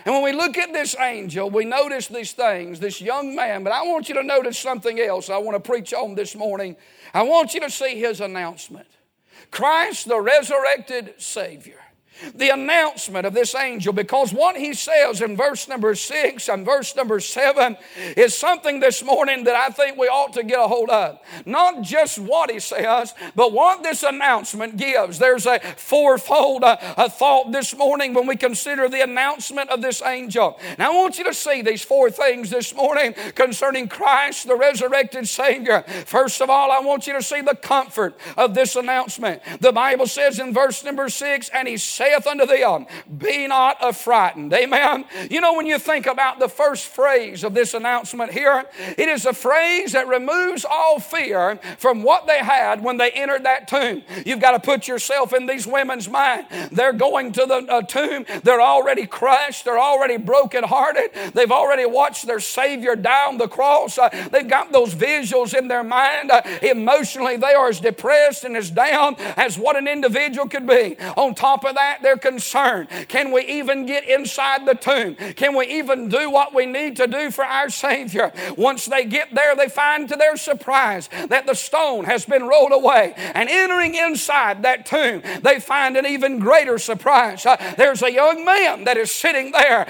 And 0.05 0.13
when 0.13 0.23
we 0.23 0.33
look 0.33 0.57
at 0.57 0.71
this 0.71 0.95
angel, 0.99 1.49
we 1.49 1.65
notice 1.65 2.07
these 2.07 2.31
things, 2.31 2.79
this 2.79 3.01
young 3.01 3.35
man. 3.35 3.63
But 3.63 3.73
I 3.73 3.83
want 3.83 4.07
you 4.07 4.15
to 4.15 4.23
notice 4.23 4.57
something 4.57 4.99
else 4.99 5.29
I 5.29 5.37
want 5.37 5.55
to 5.55 5.67
preach 5.67 5.93
on 5.93 6.13
this 6.13 6.35
morning. 6.35 6.75
I 7.13 7.23
want 7.23 7.55
you 7.55 7.59
to 7.61 7.69
see 7.69 7.99
his 7.99 8.21
announcement 8.21 8.87
Christ, 9.51 10.07
the 10.07 10.19
resurrected 10.19 11.15
Savior 11.17 11.84
the 12.33 12.49
announcement 12.49 13.25
of 13.25 13.33
this 13.33 13.55
angel 13.55 13.93
because 13.93 14.33
what 14.33 14.55
he 14.55 14.73
says 14.73 15.21
in 15.21 15.35
verse 15.35 15.67
number 15.67 15.95
six 15.95 16.47
and 16.49 16.65
verse 16.65 16.95
number 16.95 17.19
seven 17.19 17.77
is 18.15 18.37
something 18.37 18.79
this 18.79 19.03
morning 19.03 19.43
that 19.43 19.55
I 19.55 19.69
think 19.69 19.97
we 19.97 20.07
ought 20.07 20.33
to 20.33 20.43
get 20.43 20.59
a 20.59 20.67
hold 20.67 20.89
of. 20.89 21.19
Not 21.45 21.81
just 21.81 22.19
what 22.19 22.49
he 22.49 22.59
says, 22.59 23.13
but 23.35 23.51
what 23.51 23.83
this 23.83 24.03
announcement 24.03 24.77
gives. 24.77 25.19
There's 25.19 25.45
a 25.45 25.59
fourfold 25.59 26.63
uh, 26.63 26.77
a 26.97 27.09
thought 27.09 27.51
this 27.51 27.75
morning 27.75 28.13
when 28.13 28.27
we 28.27 28.35
consider 28.35 28.87
the 28.87 29.03
announcement 29.03 29.69
of 29.69 29.81
this 29.81 30.01
angel. 30.01 30.59
Now 30.77 30.91
I 30.91 30.95
want 30.95 31.17
you 31.17 31.25
to 31.25 31.33
see 31.33 31.61
these 31.61 31.83
four 31.83 32.09
things 32.09 32.49
this 32.49 32.73
morning 32.73 33.13
concerning 33.35 33.87
Christ, 33.87 34.47
the 34.47 34.55
resurrected 34.55 35.27
Savior. 35.27 35.83
First 36.05 36.41
of 36.41 36.49
all, 36.49 36.71
I 36.71 36.79
want 36.79 37.07
you 37.07 37.13
to 37.13 37.21
see 37.21 37.41
the 37.41 37.55
comfort 37.55 38.17
of 38.37 38.53
this 38.53 38.75
announcement. 38.75 39.41
The 39.59 39.71
Bible 39.71 40.07
says 40.07 40.39
in 40.39 40.53
verse 40.53 40.83
number 40.83 41.09
six, 41.09 41.49
and 41.49 41.67
he 41.67 41.77
said, 41.77 42.04
saith 42.05 42.27
unto 42.27 42.45
them, 42.45 42.85
Be 43.17 43.47
not 43.47 43.81
affrighted. 43.81 44.53
Amen. 44.53 45.05
You 45.29 45.41
know, 45.41 45.53
when 45.55 45.65
you 45.65 45.79
think 45.79 46.05
about 46.05 46.39
the 46.39 46.49
first 46.49 46.87
phrase 46.87 47.43
of 47.43 47.53
this 47.53 47.73
announcement 47.73 48.31
here, 48.31 48.65
it 48.97 49.09
is 49.09 49.25
a 49.25 49.33
phrase 49.33 49.93
that 49.93 50.07
removes 50.07 50.65
all 50.65 50.99
fear 50.99 51.59
from 51.77 52.03
what 52.03 52.27
they 52.27 52.39
had 52.39 52.83
when 52.83 52.97
they 52.97 53.11
entered 53.11 53.43
that 53.43 53.67
tomb. 53.67 54.03
You've 54.25 54.39
got 54.39 54.51
to 54.51 54.59
put 54.59 54.87
yourself 54.87 55.33
in 55.33 55.45
these 55.45 55.67
women's 55.67 56.09
mind. 56.09 56.47
They're 56.71 56.93
going 56.93 57.31
to 57.33 57.45
the 57.45 57.55
uh, 57.55 57.81
tomb, 57.83 58.25
they're 58.43 58.61
already 58.61 59.05
crushed, 59.05 59.65
they're 59.65 59.79
already 59.79 60.17
brokenhearted, 60.17 61.33
they've 61.33 61.51
already 61.51 61.85
watched 61.85 62.27
their 62.27 62.39
Savior 62.39 62.95
down 62.95 63.37
the 63.37 63.47
cross, 63.47 63.97
uh, 63.97 64.09
they've 64.31 64.47
got 64.47 64.71
those 64.71 64.93
visuals 64.93 65.57
in 65.57 65.67
their 65.67 65.83
mind. 65.83 66.31
Uh, 66.31 66.41
emotionally, 66.61 67.37
they 67.37 67.53
are 67.53 67.69
as 67.69 67.79
depressed 67.79 68.43
and 68.43 68.55
as 68.55 68.69
down 68.69 69.15
as 69.37 69.57
what 69.57 69.75
an 69.75 69.87
individual 69.87 70.47
could 70.47 70.67
be. 70.67 70.97
On 71.17 71.33
top 71.33 71.65
of 71.65 71.75
that, 71.75 71.94
they're 72.01 72.17
concerned. 72.17 72.87
Can 73.07 73.31
we 73.31 73.41
even 73.45 73.85
get 73.85 74.07
inside 74.07 74.65
the 74.65 74.75
tomb? 74.75 75.15
Can 75.35 75.55
we 75.55 75.67
even 75.67 76.09
do 76.09 76.29
what 76.29 76.53
we 76.53 76.65
need 76.65 76.95
to 76.97 77.07
do 77.07 77.31
for 77.31 77.43
our 77.43 77.69
Savior? 77.69 78.31
Once 78.57 78.85
they 78.85 79.05
get 79.05 79.33
there, 79.33 79.55
they 79.55 79.67
find 79.67 80.07
to 80.09 80.15
their 80.15 80.37
surprise 80.37 81.09
that 81.29 81.45
the 81.45 81.53
stone 81.53 82.05
has 82.05 82.25
been 82.25 82.43
rolled 82.47 82.71
away. 82.71 83.13
And 83.17 83.49
entering 83.49 83.95
inside 83.95 84.63
that 84.63 84.85
tomb, 84.85 85.21
they 85.41 85.59
find 85.59 85.97
an 85.97 86.05
even 86.05 86.39
greater 86.39 86.77
surprise. 86.77 87.45
Uh, 87.45 87.57
there's 87.77 88.01
a 88.01 88.11
young 88.11 88.45
man 88.45 88.83
that 88.85 88.97
is 88.97 89.11
sitting 89.11 89.51
there 89.51 89.83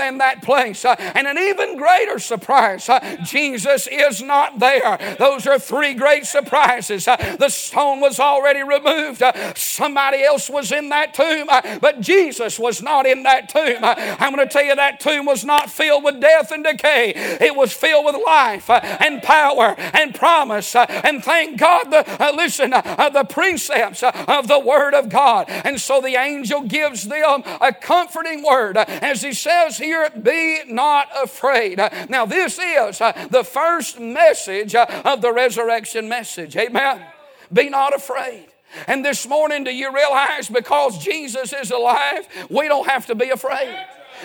in 0.00 0.18
that 0.18 0.42
place. 0.42 0.84
Uh, 0.84 0.94
and 1.14 1.26
an 1.26 1.38
even 1.38 1.76
greater 1.76 2.18
surprise, 2.18 2.88
uh, 2.88 3.16
Jesus 3.24 3.86
is 3.86 4.22
not 4.22 4.58
there. 4.58 5.16
Those 5.18 5.46
are 5.46 5.58
three 5.58 5.94
great 5.94 6.26
surprises. 6.26 7.08
Uh, 7.08 7.36
the 7.38 7.48
stone 7.48 8.00
was 8.00 8.20
already 8.20 8.62
removed, 8.62 9.22
uh, 9.22 9.54
somebody 9.54 10.22
else 10.22 10.48
was 10.50 10.72
in 10.72 10.88
that 10.90 11.14
tomb 11.14 11.43
tomb, 11.44 11.48
uh, 11.50 11.78
but 11.78 12.00
Jesus 12.00 12.58
was 12.58 12.82
not 12.82 13.06
in 13.06 13.22
that 13.24 13.48
tomb. 13.48 13.82
Uh, 13.82 13.94
I'm 14.18 14.34
going 14.34 14.46
to 14.46 14.52
tell 14.52 14.64
you 14.64 14.74
that 14.76 15.00
tomb 15.00 15.26
was 15.26 15.44
not 15.44 15.70
filled 15.70 16.04
with 16.04 16.20
death 16.20 16.50
and 16.50 16.64
decay, 16.64 17.12
it 17.40 17.54
was 17.54 17.72
filled 17.72 18.04
with 18.06 18.16
life 18.24 18.70
uh, 18.70 18.80
and 19.00 19.22
power 19.22 19.74
and 19.78 20.14
promise. 20.14 20.74
Uh, 20.74 20.86
and 20.88 21.22
thank 21.22 21.58
God, 21.58 21.90
the, 21.90 22.04
uh, 22.22 22.32
listen, 22.34 22.72
uh, 22.72 23.10
the 23.10 23.24
precepts 23.24 24.02
of 24.02 24.48
the 24.48 24.58
Word 24.58 24.94
of 24.94 25.08
God. 25.08 25.46
And 25.48 25.80
so 25.80 26.00
the 26.00 26.16
angel 26.16 26.62
gives 26.62 27.04
them 27.04 27.42
a 27.60 27.72
comforting 27.72 28.42
word 28.42 28.76
as 28.76 29.22
he 29.22 29.32
says 29.32 29.78
here, 29.78 30.08
Be 30.10 30.60
not 30.66 31.08
afraid. 31.22 31.78
Now, 32.08 32.26
this 32.26 32.58
is 32.58 32.98
the 32.98 33.44
first 33.44 34.00
message 34.00 34.74
of 34.74 35.20
the 35.20 35.32
resurrection 35.32 36.08
message. 36.08 36.56
Amen. 36.56 37.04
Be 37.52 37.68
not 37.68 37.94
afraid. 37.94 38.53
And 38.86 39.04
this 39.04 39.26
morning, 39.26 39.64
do 39.64 39.74
you 39.74 39.92
realize 39.92 40.48
because 40.48 40.98
Jesus 40.98 41.52
is 41.52 41.70
alive, 41.70 42.26
we 42.50 42.68
don't 42.68 42.88
have 42.88 43.06
to 43.06 43.14
be 43.14 43.30
afraid? 43.30 43.74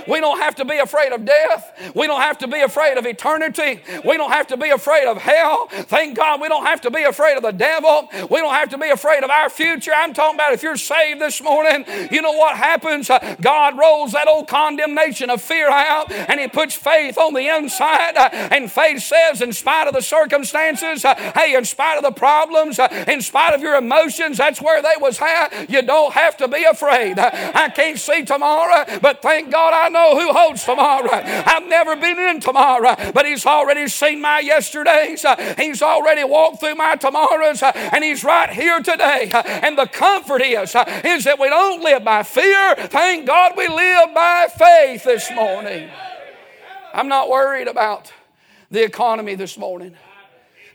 We 0.08 0.19
don't 0.19 0.39
have 0.39 0.55
to 0.55 0.65
be 0.65 0.77
afraid 0.77 1.12
of 1.12 1.25
death. 1.25 1.93
We 1.96 2.08
don't 2.08 2.22
have 2.22 2.38
to 2.39 2.48
be 2.48 2.62
afraid 2.62 2.98
of 2.98 3.05
eternity. 3.05 3.81
We 4.05 4.17
don't 4.17 4.31
have 4.31 4.48
to 4.48 4.58
be 4.58 4.69
afraid 4.69 5.08
of 5.08 5.17
hell. 5.17 5.67
Thank 5.69 6.17
God 6.17 6.41
we 6.41 6.48
don't 6.48 6.65
have 6.65 6.81
to 6.81 6.91
be 6.91 7.03
afraid 7.03 7.38
of 7.38 7.43
the 7.43 7.51
devil. 7.51 8.10
We 8.29 8.39
don't 8.39 8.53
have 8.53 8.69
to 8.69 8.77
be 8.77 8.89
afraid 8.89 9.24
of 9.24 9.29
our 9.29 9.50
future. 9.50 9.91
I'm 9.96 10.13
talking 10.13 10.36
about 10.36 10.53
if 10.53 10.63
you're 10.63 10.77
saved 10.77 11.22
this 11.22 11.41
morning, 11.41 11.86
you 12.12 12.22
know 12.22 12.34
what 12.34 12.58
happens? 12.58 13.10
Uh, 13.10 13.36
God 13.41 13.77
rolls 13.77 14.13
that 14.13 14.27
old 14.27 14.48
condemnation 14.48 15.29
of 15.29 15.41
fear 15.41 15.69
out 15.69 16.12
and 16.12 16.39
He 16.39 16.48
puts 16.48 16.75
faith 16.75 17.17
on 17.17 17.34
the 17.34 17.48
inside. 17.48 18.17
Uh, 18.17 18.29
and 18.31 18.72
faith 18.72 19.03
says, 19.03 19.41
in 19.41 19.53
spite 19.53 19.88
of 19.88 19.93
the 19.93 20.01
circumstances, 20.01 21.05
uh, 21.05 21.15
hey, 21.36 21.55
in 21.55 21.65
spite 21.65 21.98
of 21.98 22.03
the 22.03 22.12
problems, 22.12 22.79
in 23.08 23.22
spite 23.22 23.53
of 23.53 23.62
your 23.62 23.75
emotions, 23.75 24.38
that's 24.38 24.62
where 24.62 24.81
they 24.81 24.96
was 25.00 25.19
at. 25.22 25.69
You 25.69 25.81
don't 25.81 26.13
have 26.13 26.38
to 26.38 26.48
be 26.48 26.63
afraid. 26.63 27.19
I 27.19 27.69
can't 27.69 28.00
see 28.00 28.24
tomorrow, 28.24 28.86
but 29.01 29.22
thank 29.22 29.51
God 29.51 29.74
I 29.79 29.89
know 29.89 30.19
who 30.19 30.33
holds 30.33 30.63
tomorrow. 30.63 31.09
I've 31.12 31.67
never 31.67 31.95
been 31.95 32.19
in 32.19 32.39
tomorrow, 32.39 32.95
but 33.13 33.25
He's 33.25 33.45
already 33.45 33.88
seen 33.88 34.21
my 34.21 34.39
yesterdays. 34.39 35.25
He's 35.57 35.81
already 35.81 36.24
walked 36.24 36.59
through 36.59 36.75
my 36.75 36.95
tomorrows, 36.95 37.63
and 37.63 38.03
He's 38.03 38.24
right 38.24 38.50
here 38.50 38.79
today. 38.81 39.31
And 39.33 39.77
the 39.77 39.86
comfort 39.86 40.41
is, 40.41 40.75
is 41.05 41.24
that 41.24 41.38
we 41.39 41.50
don't 41.50 41.83
live 41.83 42.03
by 42.03 42.24
fear. 42.24 42.75
Thank 42.75 43.25
God 43.25 43.53
we 43.55 43.67
live 43.67 44.13
by 44.13 44.48
faith 44.57 45.03
this 45.05 45.31
morning. 45.31 45.89
I'm 46.93 47.07
not 47.07 47.29
worried 47.29 47.67
about 47.67 48.12
the 48.71 48.83
economy 48.83 49.36
this 49.36 49.57
morning. 49.57 49.95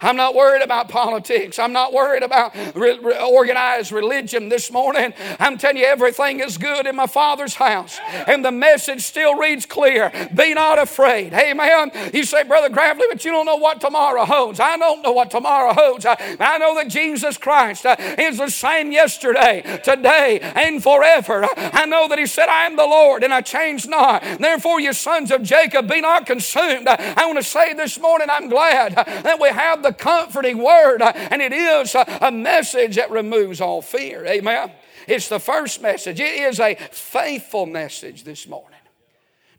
I'm 0.04 0.16
not 0.16 0.34
worried 0.34 0.62
about 0.62 0.90
politics. 0.90 1.58
I'm 1.58 1.72
not 1.72 1.92
worried 1.92 2.22
about 2.22 2.54
re- 2.74 2.98
re- 2.98 3.18
organized 3.18 3.90
religion 3.90 4.50
this 4.50 4.70
morning. 4.70 5.14
I'm 5.40 5.56
telling 5.56 5.78
you, 5.78 5.86
everything 5.86 6.40
is 6.40 6.58
good 6.58 6.86
in 6.86 6.94
my 6.94 7.06
Father's 7.06 7.54
house. 7.54 7.98
And 8.26 8.44
the 8.44 8.52
message 8.52 9.00
still 9.00 9.36
reads 9.36 9.64
clear 9.64 10.12
Be 10.34 10.52
not 10.52 10.78
afraid. 10.78 11.32
Amen. 11.32 11.90
You 12.12 12.24
say, 12.24 12.42
Brother 12.44 12.68
Gravley, 12.68 13.06
but 13.08 13.24
you 13.24 13.30
don't 13.30 13.46
know 13.46 13.56
what 13.56 13.80
tomorrow 13.80 14.26
holds. 14.26 14.60
I 14.60 14.76
don't 14.76 15.00
know 15.02 15.12
what 15.12 15.30
tomorrow 15.30 15.72
holds. 15.72 16.04
I, 16.04 16.36
I 16.38 16.58
know 16.58 16.74
that 16.74 16.88
Jesus 16.88 17.38
Christ 17.38 17.86
uh, 17.86 17.96
is 18.18 18.36
the 18.36 18.50
same 18.50 18.92
yesterday, 18.92 19.80
today, 19.82 20.40
and 20.40 20.82
forever. 20.82 21.46
I 21.56 21.86
know 21.86 22.08
that 22.08 22.18
He 22.18 22.26
said, 22.26 22.48
I 22.48 22.66
am 22.66 22.76
the 22.76 22.84
Lord 22.84 23.24
and 23.24 23.32
I 23.32 23.40
change 23.40 23.86
not. 23.86 24.22
Therefore, 24.38 24.80
you 24.80 24.92
sons 24.92 25.30
of 25.30 25.42
Jacob, 25.42 25.88
be 25.88 26.02
not 26.02 26.26
consumed. 26.26 26.88
I 26.88 27.24
want 27.24 27.38
to 27.38 27.42
say 27.42 27.72
this 27.72 27.98
morning, 27.98 28.28
I'm 28.30 28.50
glad 28.50 28.96
that 28.96 29.40
we 29.40 29.48
have 29.48 29.82
the 29.82 29.93
comforting 29.94 30.58
word, 30.58 31.02
uh, 31.02 31.12
and 31.14 31.40
it 31.40 31.52
is 31.52 31.94
a 31.94 32.30
message 32.30 32.96
that 32.96 33.10
removes 33.10 33.60
all 33.60 33.82
fear. 33.82 34.24
Amen. 34.26 34.70
It's 35.06 35.28
the 35.28 35.40
first 35.40 35.82
message. 35.82 36.20
It 36.20 36.34
is 36.34 36.60
a 36.60 36.74
faithful 36.74 37.66
message 37.66 38.24
this 38.24 38.46
morning. 38.48 38.78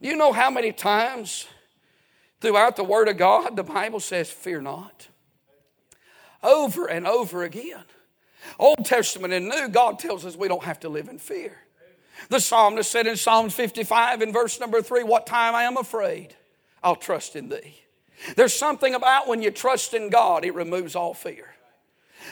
Do 0.02 0.08
you 0.10 0.16
know 0.16 0.34
how 0.34 0.50
many 0.50 0.72
times 0.72 1.48
throughout 2.42 2.76
the 2.76 2.84
Word 2.84 3.08
of 3.08 3.18
God 3.18 3.56
the 3.56 3.64
Bible 3.64 4.00
says, 4.00 4.30
Fear 4.30 4.62
not? 4.62 5.08
Over 6.44 6.88
and 6.88 7.08
over 7.08 7.44
again. 7.44 7.84
Old 8.60 8.86
Testament 8.86 9.34
and 9.34 9.50
New, 9.50 9.68
God 9.70 10.00
tells 10.00 10.26
us 10.26 10.36
we 10.36 10.48
don't 10.48 10.64
have 10.64 10.80
to 10.82 10.90
live 10.90 11.10
in 11.10 11.18
fear. 11.18 11.58
The 12.30 12.40
psalmist 12.40 12.92
said 12.92 13.08
in 13.08 13.18
Psalm 13.18 13.50
55 13.50 14.22
in 14.22 14.32
verse 14.32 14.60
number 14.60 14.82
3, 14.82 15.04
What 15.04 15.28
time 15.28 15.56
I 15.56 15.64
am 15.64 15.78
afraid, 15.78 16.36
I'll 16.84 16.96
trust 16.96 17.36
in 17.36 17.50
thee. 17.50 17.85
There's 18.36 18.54
something 18.54 18.94
about 18.94 19.28
when 19.28 19.42
you 19.42 19.52
trust 19.52 19.94
in 19.94 20.10
God, 20.10 20.46
it 20.46 20.54
removes 20.54 20.96
all 20.96 21.14
fear. 21.14 21.55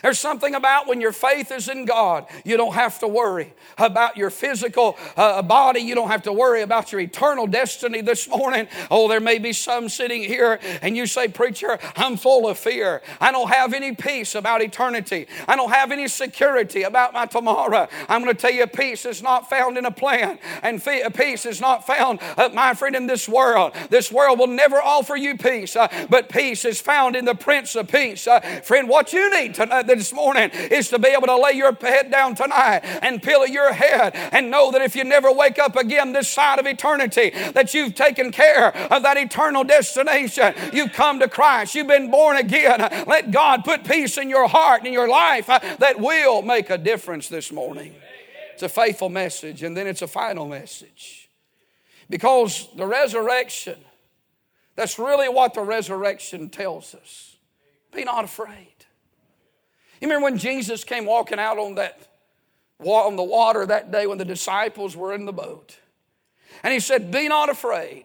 There's 0.01 0.19
something 0.19 0.55
about 0.55 0.88
when 0.88 1.01
your 1.01 1.12
faith 1.12 1.51
is 1.51 1.69
in 1.69 1.85
God, 1.85 2.25
you 2.43 2.57
don't 2.57 2.73
have 2.73 3.00
to 3.00 3.07
worry 3.07 3.53
about 3.77 4.17
your 4.17 4.29
physical 4.29 4.97
uh, 5.17 5.41
body. 5.41 5.81
You 5.81 5.95
don't 5.95 6.09
have 6.09 6.23
to 6.23 6.33
worry 6.33 6.62
about 6.62 6.91
your 6.91 7.01
eternal 7.01 7.47
destiny 7.47 8.01
this 8.01 8.27
morning. 8.27 8.67
Oh, 8.89 9.07
there 9.07 9.19
may 9.19 9.39
be 9.39 9.53
some 9.53 9.89
sitting 9.89 10.23
here 10.23 10.59
and 10.81 10.95
you 10.95 11.05
say, 11.07 11.27
Preacher, 11.27 11.79
I'm 11.95 12.17
full 12.17 12.47
of 12.47 12.57
fear. 12.57 13.01
I 13.19 13.31
don't 13.31 13.50
have 13.50 13.73
any 13.73 13.93
peace 13.93 14.35
about 14.35 14.62
eternity. 14.62 15.27
I 15.47 15.55
don't 15.55 15.71
have 15.71 15.91
any 15.91 16.07
security 16.07 16.83
about 16.83 17.13
my 17.13 17.25
tomorrow. 17.25 17.88
I'm 18.09 18.23
going 18.23 18.35
to 18.35 18.41
tell 18.41 18.51
you, 18.51 18.65
peace 18.67 19.05
is 19.05 19.21
not 19.21 19.50
found 19.50 19.77
in 19.77 19.85
a 19.85 19.91
plan, 19.91 20.39
and 20.62 20.83
peace 21.13 21.45
is 21.45 21.62
not 21.62 21.85
found, 21.85 22.19
uh, 22.38 22.50
my 22.53 22.73
friend, 22.73 22.95
in 22.95 23.07
this 23.07 23.27
world. 23.27 23.73
This 23.89 24.12
world 24.12 24.39
will 24.39 24.47
never 24.47 24.81
offer 24.81 25.15
you 25.15 25.38
peace, 25.38 25.75
uh, 25.75 25.88
but 26.09 26.29
peace 26.29 26.65
is 26.65 26.79
found 26.79 27.15
in 27.15 27.25
the 27.25 27.35
Prince 27.35 27.75
of 27.75 27.88
Peace. 27.88 28.27
Uh, 28.27 28.39
friend, 28.63 28.88
what 28.88 29.13
you 29.13 29.29
need 29.39 29.55
to 29.55 29.65
know 29.65 29.83
this 29.88 30.13
morning 30.13 30.50
is 30.52 30.90
to 30.90 31.00
be 31.00 31.10
able 31.10 31.28
to 31.28 31.38
lay 31.38 31.54
your 31.54 31.74
head 31.74 32.12
down 32.12 32.36
tonight 32.36 32.82
and 33.02 33.22
pillow 33.22 33.46
your 33.46 33.74
head 33.74 34.13
and 34.32 34.50
know 34.50 34.72
that 34.72 34.82
if 34.82 34.96
you 34.96 35.04
never 35.04 35.32
wake 35.32 35.60
up 35.60 35.75
again 35.75 36.13
this 36.13 36.30
side 36.30 36.60
of 36.60 36.66
eternity, 36.66 37.32
that 37.54 37.74
you've 37.74 37.96
taken 37.96 38.32
care 38.32 38.75
of 38.92 39.04
that 39.04 39.18
eternal 39.18 39.63
destination. 39.63 40.54
You've 40.72 40.94
come 40.94 41.20
to 41.20 41.28
Christ. 41.28 41.75
You've 41.75 41.88
been 41.88 42.12
born 42.12 42.38
again. 42.38 42.80
Let 43.08 43.32
God 43.32 43.63
put 43.63 43.84
peace 43.84 44.18
in 44.18 44.30
your 44.30 44.48
heart 44.48 44.80
and 44.80 44.88
in 44.88 44.94
your 44.94 45.08
life 45.08 45.50
uh, 45.50 45.60
that 45.80 46.00
will 46.00 46.42
make 46.42 46.70
a 46.70 46.78
difference 46.78 47.30
this 47.30 47.52
morning. 47.52 47.96
It's 48.54 48.63
a 48.63 48.70
faithful 48.70 49.10
message, 49.10 49.63
and 49.63 49.75
then 49.75 49.88
it's 49.88 50.02
a 50.02 50.08
final 50.08 50.48
message. 50.48 51.30
Because 52.10 52.68
the 52.75 52.86
resurrection, 52.86 53.78
that's 54.75 55.00
really 55.00 55.30
what 55.30 55.54
the 55.54 55.62
resurrection 55.62 56.50
tells 56.50 56.94
us. 56.94 57.38
Be 57.94 58.04
not 58.04 58.25
afraid. 58.25 58.73
You 60.03 60.10
remember 60.10 60.25
when 60.25 60.38
Jesus 60.38 60.83
came 60.83 61.05
walking 61.05 61.39
out 61.39 61.57
on 61.57 61.75
that 61.75 61.98
on 62.83 63.15
the 63.15 63.24
water 63.24 63.65
that 63.65 63.89
day 63.89 64.05
when 64.05 64.17
the 64.17 64.25
disciples 64.25 64.98
were 64.98 65.13
in 65.13 65.24
the 65.24 65.31
boat. 65.31 65.77
And 66.62 66.74
he 66.74 66.81
said, 66.81 67.10
Be 67.10 67.29
not 67.29 67.48
afraid, 67.48 68.03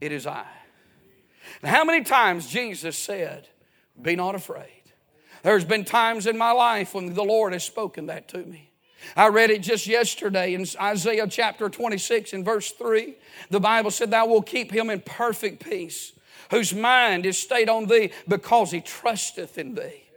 it 0.00 0.10
is 0.10 0.26
I. 0.26 0.46
And 1.60 1.70
how 1.70 1.84
many 1.84 2.02
times 2.02 2.46
Jesus 2.46 2.96
said, 2.96 3.46
Be 4.00 4.16
not 4.16 4.36
afraid? 4.36 4.84
There's 5.42 5.66
been 5.66 5.84
times 5.84 6.26
in 6.26 6.38
my 6.38 6.52
life 6.52 6.94
when 6.94 7.12
the 7.12 7.24
Lord 7.24 7.52
has 7.52 7.62
spoken 7.62 8.06
that 8.06 8.28
to 8.28 8.38
me. 8.38 8.70
I 9.14 9.28
read 9.28 9.50
it 9.50 9.60
just 9.60 9.86
yesterday 9.86 10.54
in 10.54 10.64
Isaiah 10.80 11.26
chapter 11.28 11.68
26 11.68 12.32
and 12.32 12.42
verse 12.42 12.70
3. 12.72 13.14
The 13.50 13.60
Bible 13.60 13.90
said, 13.90 14.10
Thou 14.10 14.28
wilt 14.28 14.46
keep 14.46 14.72
him 14.72 14.88
in 14.88 15.02
perfect 15.02 15.62
peace, 15.62 16.14
whose 16.50 16.74
mind 16.74 17.26
is 17.26 17.38
stayed 17.38 17.68
on 17.68 17.84
thee 17.84 18.12
because 18.26 18.70
he 18.70 18.80
trusteth 18.80 19.58
in 19.58 19.74
thee. 19.74 20.07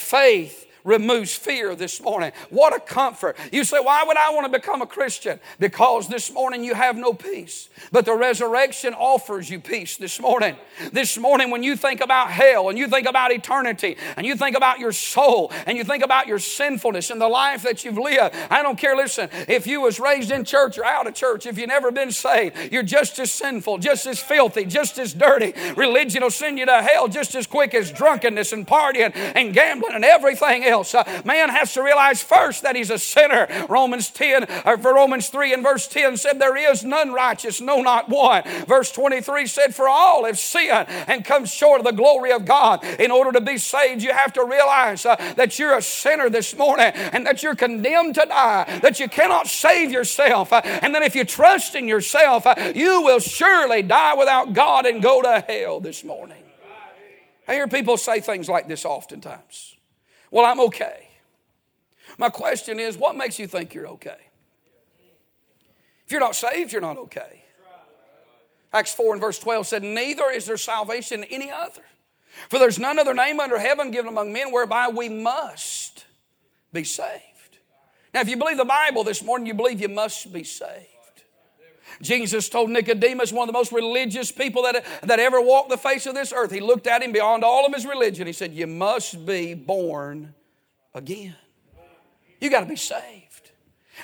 Faith 0.00 0.66
removes 0.84 1.34
fear 1.34 1.74
this 1.74 2.00
morning. 2.00 2.32
What 2.50 2.74
a 2.74 2.80
comfort. 2.80 3.36
You 3.52 3.64
say, 3.64 3.78
Why 3.80 4.04
would 4.06 4.16
I 4.16 4.30
want 4.30 4.50
to 4.50 4.58
become 4.58 4.82
a 4.82 4.86
Christian? 4.86 5.40
Because 5.58 6.08
this 6.08 6.32
morning 6.32 6.64
you 6.64 6.74
have 6.74 6.96
no 6.96 7.12
peace. 7.12 7.68
But 7.92 8.04
the 8.04 8.14
resurrection 8.14 8.94
offers 8.94 9.50
you 9.50 9.60
peace 9.60 9.96
this 9.96 10.20
morning. 10.20 10.56
This 10.92 11.18
morning, 11.18 11.50
when 11.50 11.62
you 11.62 11.76
think 11.76 12.00
about 12.00 12.30
hell 12.30 12.68
and 12.68 12.78
you 12.78 12.88
think 12.88 13.08
about 13.08 13.32
eternity 13.32 13.96
and 14.16 14.26
you 14.26 14.36
think 14.36 14.56
about 14.56 14.78
your 14.78 14.92
soul 14.92 15.52
and 15.66 15.76
you 15.76 15.84
think 15.84 16.04
about 16.04 16.26
your 16.26 16.38
sinfulness 16.38 17.10
and 17.10 17.20
the 17.20 17.28
life 17.28 17.62
that 17.62 17.84
you've 17.84 17.98
lived, 17.98 18.34
I 18.50 18.62
don't 18.62 18.78
care, 18.78 18.96
listen, 18.96 19.28
if 19.48 19.66
you 19.66 19.80
was 19.80 20.00
raised 20.00 20.30
in 20.30 20.44
church 20.44 20.78
or 20.78 20.84
out 20.84 21.06
of 21.06 21.14
church, 21.14 21.46
if 21.46 21.58
you've 21.58 21.68
never 21.68 21.90
been 21.90 22.12
saved, 22.12 22.72
you're 22.72 22.82
just 22.82 23.18
as 23.18 23.30
sinful, 23.30 23.78
just 23.78 24.06
as 24.06 24.20
filthy, 24.20 24.64
just 24.64 24.98
as 24.98 25.12
dirty. 25.12 25.54
Religion 25.76 26.22
will 26.22 26.30
send 26.30 26.58
you 26.58 26.66
to 26.66 26.82
hell 26.82 27.08
just 27.08 27.34
as 27.34 27.46
quick 27.46 27.74
as 27.74 27.90
drunkenness 27.92 28.52
and 28.52 28.66
partying 28.66 29.12
and 29.14 29.52
gambling 29.54 29.94
and 29.94 30.04
everything 30.04 30.64
else. 30.70 30.94
Uh, 30.94 31.22
man 31.24 31.50
has 31.50 31.74
to 31.74 31.82
realize 31.82 32.22
first 32.22 32.62
that 32.62 32.76
he's 32.76 32.90
a 32.90 32.98
sinner. 32.98 33.46
Romans 33.68 34.10
10, 34.10 34.46
or 34.64 34.78
for 34.78 34.94
Romans 34.94 35.28
3 35.28 35.52
and 35.52 35.62
verse 35.62 35.86
10 35.86 36.16
said, 36.16 36.38
There 36.38 36.56
is 36.56 36.84
none 36.84 37.12
righteous, 37.12 37.60
no, 37.60 37.82
not 37.82 38.08
one. 38.08 38.42
Verse 38.66 38.90
23 38.92 39.46
said, 39.46 39.74
For 39.74 39.88
all 39.88 40.24
have 40.24 40.38
sinned 40.38 40.88
and 41.08 41.24
come 41.24 41.44
short 41.44 41.80
of 41.80 41.86
the 41.86 41.92
glory 41.92 42.32
of 42.32 42.44
God. 42.44 42.84
In 42.98 43.10
order 43.10 43.32
to 43.32 43.40
be 43.40 43.58
saved, 43.58 44.02
you 44.02 44.12
have 44.12 44.32
to 44.34 44.44
realize 44.44 45.04
uh, 45.04 45.16
that 45.36 45.58
you're 45.58 45.76
a 45.76 45.82
sinner 45.82 46.30
this 46.30 46.56
morning 46.56 46.92
and 46.94 47.26
that 47.26 47.42
you're 47.42 47.54
condemned 47.54 48.14
to 48.14 48.26
die, 48.26 48.78
that 48.82 49.00
you 49.00 49.08
cannot 49.08 49.46
save 49.46 49.90
yourself, 49.90 50.52
uh, 50.52 50.60
and 50.64 50.94
that 50.94 51.02
if 51.02 51.14
you 51.14 51.24
trust 51.24 51.74
in 51.74 51.88
yourself, 51.88 52.46
uh, 52.46 52.72
you 52.74 53.02
will 53.02 53.20
surely 53.20 53.82
die 53.82 54.14
without 54.14 54.52
God 54.52 54.86
and 54.86 55.02
go 55.02 55.22
to 55.22 55.44
hell 55.46 55.80
this 55.80 56.04
morning. 56.04 56.42
I 57.48 57.54
hear 57.54 57.66
people 57.66 57.96
say 57.96 58.20
things 58.20 58.48
like 58.48 58.68
this 58.68 58.84
oftentimes. 58.84 59.76
Well, 60.30 60.46
I'm 60.46 60.60
okay. 60.60 61.08
My 62.18 62.28
question 62.28 62.78
is, 62.78 62.96
what 62.96 63.16
makes 63.16 63.38
you 63.38 63.46
think 63.46 63.74
you're 63.74 63.88
okay? 63.88 64.18
If 66.06 66.12
you're 66.12 66.20
not 66.20 66.36
saved, 66.36 66.72
you're 66.72 66.80
not 66.80 66.98
okay. 66.98 67.44
Acts 68.72 68.94
4 68.94 69.14
and 69.14 69.20
verse 69.20 69.38
12 69.38 69.66
said, 69.66 69.82
Neither 69.82 70.30
is 70.30 70.46
there 70.46 70.56
salvation 70.56 71.24
in 71.24 71.28
any 71.30 71.50
other. 71.50 71.82
For 72.48 72.58
there's 72.58 72.78
none 72.78 72.98
other 72.98 73.14
name 73.14 73.40
under 73.40 73.58
heaven 73.58 73.90
given 73.90 74.08
among 74.08 74.32
men 74.32 74.52
whereby 74.52 74.88
we 74.88 75.08
must 75.08 76.04
be 76.72 76.84
saved. 76.84 77.58
Now, 78.14 78.20
if 78.20 78.28
you 78.28 78.36
believe 78.36 78.56
the 78.56 78.64
Bible 78.64 79.04
this 79.04 79.22
morning, 79.22 79.46
you 79.46 79.54
believe 79.54 79.80
you 79.80 79.88
must 79.88 80.32
be 80.32 80.44
saved. 80.44 80.86
Jesus 82.00 82.48
told 82.48 82.70
Nicodemus, 82.70 83.32
one 83.32 83.48
of 83.48 83.52
the 83.52 83.58
most 83.58 83.72
religious 83.72 84.32
people 84.32 84.62
that, 84.62 84.84
that 85.02 85.20
ever 85.20 85.40
walked 85.40 85.68
the 85.68 85.76
face 85.76 86.06
of 86.06 86.14
this 86.14 86.32
earth, 86.32 86.50
he 86.50 86.60
looked 86.60 86.86
at 86.86 87.02
him 87.02 87.12
beyond 87.12 87.44
all 87.44 87.66
of 87.66 87.74
his 87.74 87.84
religion. 87.84 88.26
He 88.26 88.32
said, 88.32 88.54
You 88.54 88.66
must 88.66 89.26
be 89.26 89.54
born 89.54 90.34
again. 90.94 91.36
You 92.40 92.50
got 92.50 92.60
to 92.60 92.66
be 92.66 92.76
saved. 92.76 93.50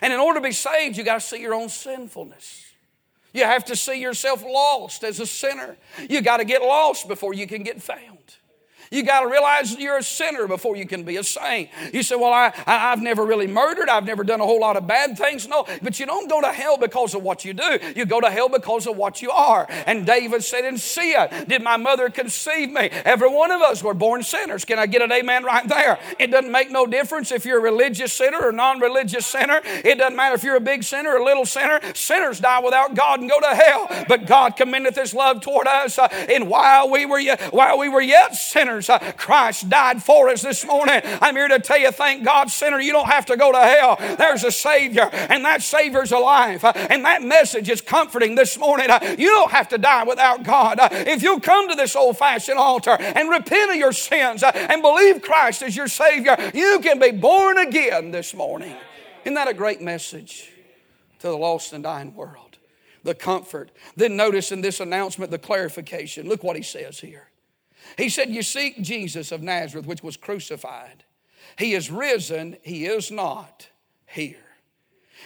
And 0.02 0.12
in 0.12 0.20
order 0.20 0.40
to 0.40 0.44
be 0.44 0.52
saved, 0.52 0.98
you 0.98 1.04
got 1.04 1.20
to 1.20 1.26
see 1.26 1.40
your 1.40 1.54
own 1.54 1.70
sinfulness. 1.70 2.64
You 3.32 3.44
have 3.44 3.64
to 3.66 3.76
see 3.76 4.00
yourself 4.00 4.42
lost 4.42 5.04
as 5.04 5.20
a 5.20 5.26
sinner. 5.26 5.76
You 6.08 6.20
got 6.20 6.38
to 6.38 6.44
get 6.44 6.62
lost 6.62 7.08
before 7.08 7.34
you 7.34 7.46
can 7.46 7.62
get 7.62 7.82
found. 7.82 8.36
You 8.90 9.02
got 9.02 9.20
to 9.20 9.28
realize 9.28 9.76
you're 9.76 9.98
a 9.98 10.02
sinner 10.02 10.46
before 10.46 10.76
you 10.76 10.86
can 10.86 11.02
be 11.02 11.16
a 11.16 11.24
saint. 11.24 11.70
You 11.92 12.02
say, 12.02 12.16
Well, 12.16 12.32
I, 12.32 12.52
I, 12.66 12.78
have 12.90 13.02
never 13.02 13.24
really 13.24 13.46
murdered. 13.46 13.88
I've 13.88 14.04
never 14.04 14.24
done 14.24 14.40
a 14.40 14.44
whole 14.44 14.60
lot 14.60 14.76
of 14.76 14.86
bad 14.86 15.16
things. 15.18 15.48
No, 15.48 15.66
but 15.82 15.98
you 15.98 16.06
don't 16.06 16.28
go 16.28 16.40
to 16.40 16.52
hell 16.52 16.76
because 16.76 17.14
of 17.14 17.22
what 17.22 17.44
you 17.44 17.52
do. 17.52 17.78
You 17.94 18.06
go 18.06 18.20
to 18.20 18.30
hell 18.30 18.48
because 18.48 18.86
of 18.86 18.96
what 18.96 19.22
you 19.22 19.30
are. 19.30 19.66
And 19.86 20.06
David 20.06 20.44
said, 20.44 20.64
And 20.64 20.78
see. 20.78 21.16
Did 21.46 21.62
my 21.62 21.76
mother 21.76 22.10
conceive 22.10 22.70
me? 22.70 22.88
Every 23.04 23.28
one 23.28 23.50
of 23.50 23.60
us 23.62 23.82
were 23.82 23.94
born 23.94 24.22
sinners. 24.22 24.64
Can 24.64 24.78
I 24.78 24.86
get 24.86 25.02
an 25.02 25.12
amen 25.12 25.44
right 25.44 25.66
there? 25.66 25.98
It 26.18 26.28
doesn't 26.28 26.50
make 26.50 26.70
no 26.70 26.86
difference 26.86 27.32
if 27.32 27.44
you're 27.44 27.58
a 27.58 27.62
religious 27.62 28.12
sinner 28.12 28.38
or 28.40 28.52
non 28.52 28.80
religious 28.80 29.26
sinner. 29.26 29.60
It 29.64 29.98
doesn't 29.98 30.16
matter 30.16 30.34
if 30.34 30.44
you're 30.44 30.56
a 30.56 30.60
big 30.60 30.82
sinner 30.82 31.14
or 31.14 31.18
a 31.18 31.24
little 31.24 31.46
sinner. 31.46 31.80
Sinners 31.94 32.40
die 32.40 32.60
without 32.60 32.94
God 32.94 33.20
and 33.20 33.30
go 33.30 33.40
to 33.40 33.54
hell. 33.54 34.04
But 34.08 34.26
God 34.26 34.56
commendeth 34.56 34.96
his 34.96 35.14
love 35.14 35.40
toward 35.40 35.66
us. 35.66 35.98
Uh, 35.98 36.08
and 36.28 36.48
while 36.48 36.90
we 36.90 37.06
were 37.06 37.18
yet, 37.18 37.52
while 37.52 37.78
we 37.78 37.88
were 37.88 38.00
yet 38.00 38.34
sinners, 38.34 38.75
sinners. 38.82 38.90
Uh, 38.90 39.12
Christ 39.16 39.68
died 39.68 40.02
for 40.02 40.28
us 40.28 40.42
this 40.42 40.64
morning. 40.66 41.00
I'm 41.04 41.34
here 41.34 41.48
to 41.48 41.58
tell 41.58 41.78
you, 41.78 41.90
thank 41.90 42.24
God, 42.24 42.50
sinner, 42.50 42.80
you 42.80 42.92
don't 42.92 43.08
have 43.08 43.26
to 43.26 43.36
go 43.36 43.52
to 43.52 43.58
hell. 43.58 43.96
There's 44.16 44.44
a 44.44 44.52
Savior, 44.52 45.08
and 45.12 45.44
that 45.44 45.62
Savior's 45.62 46.12
alive. 46.12 46.64
Uh, 46.64 46.72
and 46.74 47.04
that 47.04 47.22
message 47.22 47.68
is 47.68 47.80
comforting 47.80 48.34
this 48.34 48.58
morning. 48.58 48.90
Uh, 48.90 48.98
you 49.18 49.28
don't 49.28 49.50
have 49.50 49.68
to 49.70 49.78
die 49.78 50.04
without 50.04 50.42
God. 50.42 50.78
If 50.80 51.22
you 51.22 51.40
come 51.40 51.68
to 51.68 51.74
this 51.74 51.96
old 51.96 52.18
fashioned 52.18 52.58
altar 52.58 52.96
and 53.00 53.30
repent 53.30 53.70
of 53.70 53.76
your 53.76 53.92
sins 53.92 54.42
and 54.42 54.82
believe 54.82 55.22
Christ 55.22 55.62
as 55.62 55.76
your 55.76 55.88
Savior, 55.88 56.36
you 56.54 56.80
can 56.80 56.98
be 56.98 57.10
born 57.10 57.58
again 57.58 58.10
this 58.10 58.34
morning. 58.34 58.74
Isn't 59.24 59.34
that 59.34 59.48
a 59.48 59.54
great 59.54 59.80
message 59.80 60.52
to 61.20 61.28
the 61.28 61.36
lost 61.36 61.72
and 61.72 61.82
dying 61.82 62.14
world? 62.14 62.58
The 63.02 63.14
comfort. 63.14 63.70
Then 63.96 64.16
notice 64.16 64.50
in 64.50 64.62
this 64.62 64.80
announcement 64.80 65.30
the 65.30 65.38
clarification. 65.38 66.28
Look 66.28 66.42
what 66.42 66.56
he 66.56 66.62
says 66.62 66.98
here. 66.98 67.28
He 67.96 68.08
said, 68.08 68.30
You 68.30 68.42
seek 68.42 68.80
Jesus 68.82 69.32
of 69.32 69.42
Nazareth, 69.42 69.86
which 69.86 70.02
was 70.02 70.16
crucified. 70.16 71.04
He 71.58 71.74
is 71.74 71.90
risen, 71.90 72.58
he 72.62 72.86
is 72.86 73.10
not 73.10 73.68
here. 74.06 74.36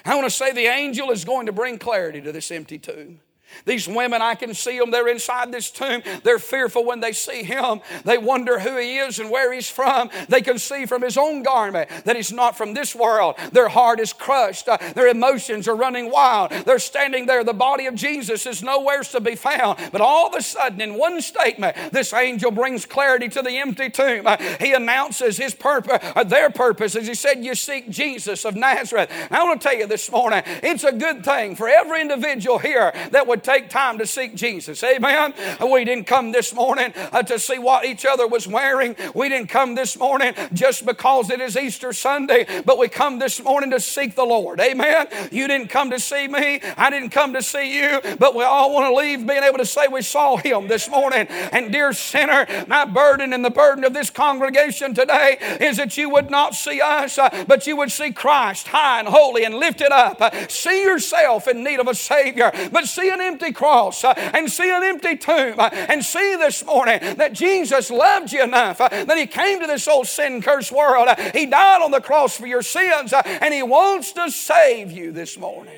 I 0.05 0.15
want 0.15 0.27
to 0.27 0.31
say 0.31 0.53
the 0.53 0.67
angel 0.67 1.11
is 1.11 1.25
going 1.25 1.47
to 1.47 1.53
bring 1.53 1.79
clarity 1.79 2.21
to 2.21 2.33
this 2.33 2.51
empty 2.51 2.79
tomb. 2.79 3.21
These 3.65 3.89
women, 3.89 4.23
I 4.23 4.35
can 4.35 4.55
see 4.55 4.79
them. 4.79 4.91
They're 4.91 5.09
inside 5.09 5.53
this 5.53 5.71
tomb. 5.71 6.03
They're 6.23 6.39
fearful 6.39 6.85
when 6.85 7.01
they 7.01 7.13
see 7.13 7.43
him. 7.43 7.81
They 8.05 8.19
wonder 8.19 8.59
who 8.59 8.77
he 8.77 8.99
is 8.99 9.19
and 9.19 9.31
where 9.31 9.53
he's 9.53 9.69
from. 9.69 10.11
They 10.29 10.41
can 10.41 10.59
see 10.59 10.87
from 10.87 11.03
his 11.03 11.17
own 11.17 11.43
garment 11.43 11.91
that 12.05 12.17
he's 12.17 12.33
not 12.33 12.57
from 12.57 12.75
this 12.75 12.95
world. 12.95 13.37
Their 13.53 13.69
heart 13.69 14.01
is 14.01 14.13
crushed. 14.13 14.69
Uh, 14.69 14.79
their 14.95 15.09
emotions 15.09 15.69
are 15.69 15.77
running 15.77 16.11
wild. 16.11 16.51
They're 16.51 16.79
standing 16.79 17.27
there. 17.27 17.45
The 17.45 17.53
body 17.53 17.87
of 17.87 17.95
Jesus 17.95 18.47
is 18.47 18.63
nowhere 18.63 19.03
to 19.03 19.21
be 19.21 19.35
found. 19.35 19.79
But 19.93 20.01
all 20.01 20.29
of 20.29 20.35
a 20.35 20.43
sudden, 20.43 20.81
in 20.81 20.95
one 20.95 21.21
statement, 21.21 21.77
this 21.93 22.13
angel 22.13 22.51
brings 22.51 22.87
clarity 22.87 23.29
to 23.29 23.43
the 23.43 23.59
empty 23.59 23.91
tomb. 23.91 24.27
Uh, 24.27 24.37
he 24.59 24.73
announces 24.73 25.37
his 25.37 25.55
purpose, 25.55 25.99
uh, 26.17 26.25
their 26.25 26.51
purpose, 26.51 26.97
as 26.97 27.07
he 27.07 27.15
said, 27.15 27.45
You 27.45 27.55
seek 27.55 27.91
Jesus 27.91 28.45
of 28.45 28.57
Nazareth. 28.57 29.11
I 29.31 29.43
want 29.45 29.61
to 29.61 29.69
tell 29.69 29.77
you 29.77 29.87
this 29.87 30.11
morning, 30.11 30.43
it's 30.47 30.85
a 30.85 30.93
good 30.93 31.25
thing 31.25 31.57
for 31.57 31.69
every 31.69 32.01
individual 32.01 32.59
here 32.59 32.93
that 33.11 33.27
would 33.27 33.40
take 33.41 33.69
time 33.69 33.99
to 33.99 34.07
seek 34.07 34.35
Jesus. 34.35 34.83
Amen. 34.83 35.35
We 35.61 35.85
didn't 35.85 36.07
come 36.07 36.33
this 36.33 36.55
morning 36.55 36.93
uh, 37.13 37.23
to 37.25 37.39
see 37.39 37.59
what 37.59 37.85
each 37.85 38.07
other 38.07 38.27
was 38.27 38.47
wearing. 38.47 38.97
We 39.15 39.29
didn't 39.29 39.49
come 39.49 39.75
this 39.75 39.99
morning 39.99 40.35
just 40.53 40.87
because 40.87 41.31
it 41.31 41.41
is 41.41 41.57
Easter 41.57 41.93
Sunday, 41.93 42.47
but 42.65 42.79
we 42.79 42.89
come 42.89 43.19
this 43.19 43.43
morning 43.43 43.71
to 43.71 43.81
seek 43.81 44.15
the 44.15 44.25
Lord. 44.25 44.61
Amen. 44.61 45.07
You 45.31 45.49
didn't 45.49 45.69
come 45.69 45.91
to 45.91 46.01
see 46.01 46.29
me. 46.29 46.61
I 46.77 46.91
didn't 46.91 47.11
come 47.11 47.33
to 47.35 47.43
see 47.43 47.79
you, 47.79 48.01
but 48.19 48.35
we 48.35 48.45
all 48.45 48.73
want 48.73 48.91
to 48.91 48.95
leave 48.95 49.27
being 49.27 49.43
able 49.43 49.59
to 49.59 49.67
say 49.67 49.89
we 49.89 50.03
saw 50.03 50.37
him 50.37 50.69
this 50.69 50.89
morning. 50.89 51.27
And 51.29 51.73
dear 51.73 51.93
sinner, 51.93 52.47
my 52.69 52.85
burden 52.85 53.33
and 53.33 53.45
the 53.45 53.51
burden 53.51 53.85
of 53.85 53.95
this 53.95 54.11
congregation 54.11 54.95
today 54.95 55.39
is 55.61 55.77
that 55.77 55.97
you 55.97 56.11
would 56.11 56.31
not 56.31 56.55
see 56.55 56.81
us, 56.81 57.19
uh, 57.19 57.45
but 57.47 57.67
you 57.67 57.77
would 57.77 57.91
see 57.91 58.13
Christ 58.13 58.69
high 58.69 59.01
and 59.01 59.09
holy 59.09 59.45
and 59.45 59.55
lifted 59.55 59.93
up. 59.93 60.21
Uh, 60.21 60.31
see 60.49 60.83
yourself 60.83 61.49
in 61.49 61.65
need 61.65 61.81
of 61.81 61.89
a 61.89 61.95
Savior, 61.95 62.53
but 62.73 62.87
see 62.87 63.09
an 63.11 63.21
empty 63.31 63.53
cross 63.53 64.05
uh, 64.05 64.13
and 64.17 64.51
see 64.51 64.71
an 64.71 64.83
empty 64.83 65.17
tomb 65.17 65.55
uh, 65.59 65.71
and 65.73 66.05
see 66.05 66.37
this 66.37 66.65
morning 66.65 66.99
that 67.17 67.33
Jesus 67.33 67.91
loved 67.91 68.33
you 68.33 68.43
enough 68.43 68.81
uh, 68.81 68.89
that 68.89 69.17
He 69.17 69.27
came 69.27 69.61
to 69.61 69.67
this 69.67 69.87
old 69.87 70.07
sin 70.07 70.43
cursed 70.43 70.73
world. 70.73 71.09
He 71.35 71.47
died 71.47 71.83
on 71.83 71.91
the 71.91 72.01
cross 72.01 72.37
for 72.37 72.47
your 72.47 72.63
sins 72.63 73.13
and 73.13 73.55
He 73.55 73.63
wants 73.63 74.13
to 74.13 74.31
save 74.31 74.91
you 74.91 75.13
this 75.13 75.39
morning. 75.39 75.75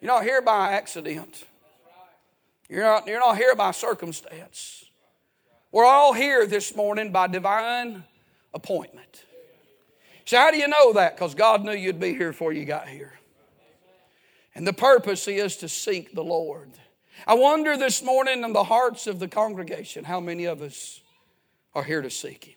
You're 0.00 0.12
not 0.12 0.24
here 0.24 0.42
by 0.42 0.72
accident. 0.72 1.44
You're 2.68 2.84
not, 2.84 3.06
you're 3.06 3.20
not 3.20 3.36
here 3.36 3.54
by 3.54 3.70
circumstance. 3.70 4.84
We're 5.70 5.86
all 5.86 6.12
here 6.12 6.46
this 6.46 6.74
morning 6.74 7.12
by 7.12 7.28
divine 7.28 8.04
appointment. 8.52 9.24
So, 10.24 10.36
how 10.38 10.50
do 10.50 10.56
you 10.56 10.68
know 10.68 10.92
that? 10.94 11.14
Because 11.14 11.34
God 11.34 11.64
knew 11.64 11.72
you'd 11.72 12.00
be 12.00 12.14
here 12.14 12.30
before 12.30 12.52
you 12.52 12.64
got 12.64 12.88
here. 12.88 13.12
And 14.54 14.66
the 14.66 14.72
purpose 14.72 15.26
is 15.28 15.56
to 15.58 15.68
seek 15.68 16.14
the 16.14 16.24
Lord. 16.24 16.70
I 17.26 17.34
wonder 17.34 17.76
this 17.76 18.02
morning 18.02 18.44
in 18.44 18.52
the 18.52 18.64
hearts 18.64 19.06
of 19.06 19.18
the 19.18 19.28
congregation 19.28 20.04
how 20.04 20.20
many 20.20 20.44
of 20.44 20.62
us 20.62 21.00
are 21.74 21.84
here 21.84 22.02
to 22.02 22.10
seek 22.10 22.44
Him. 22.44 22.54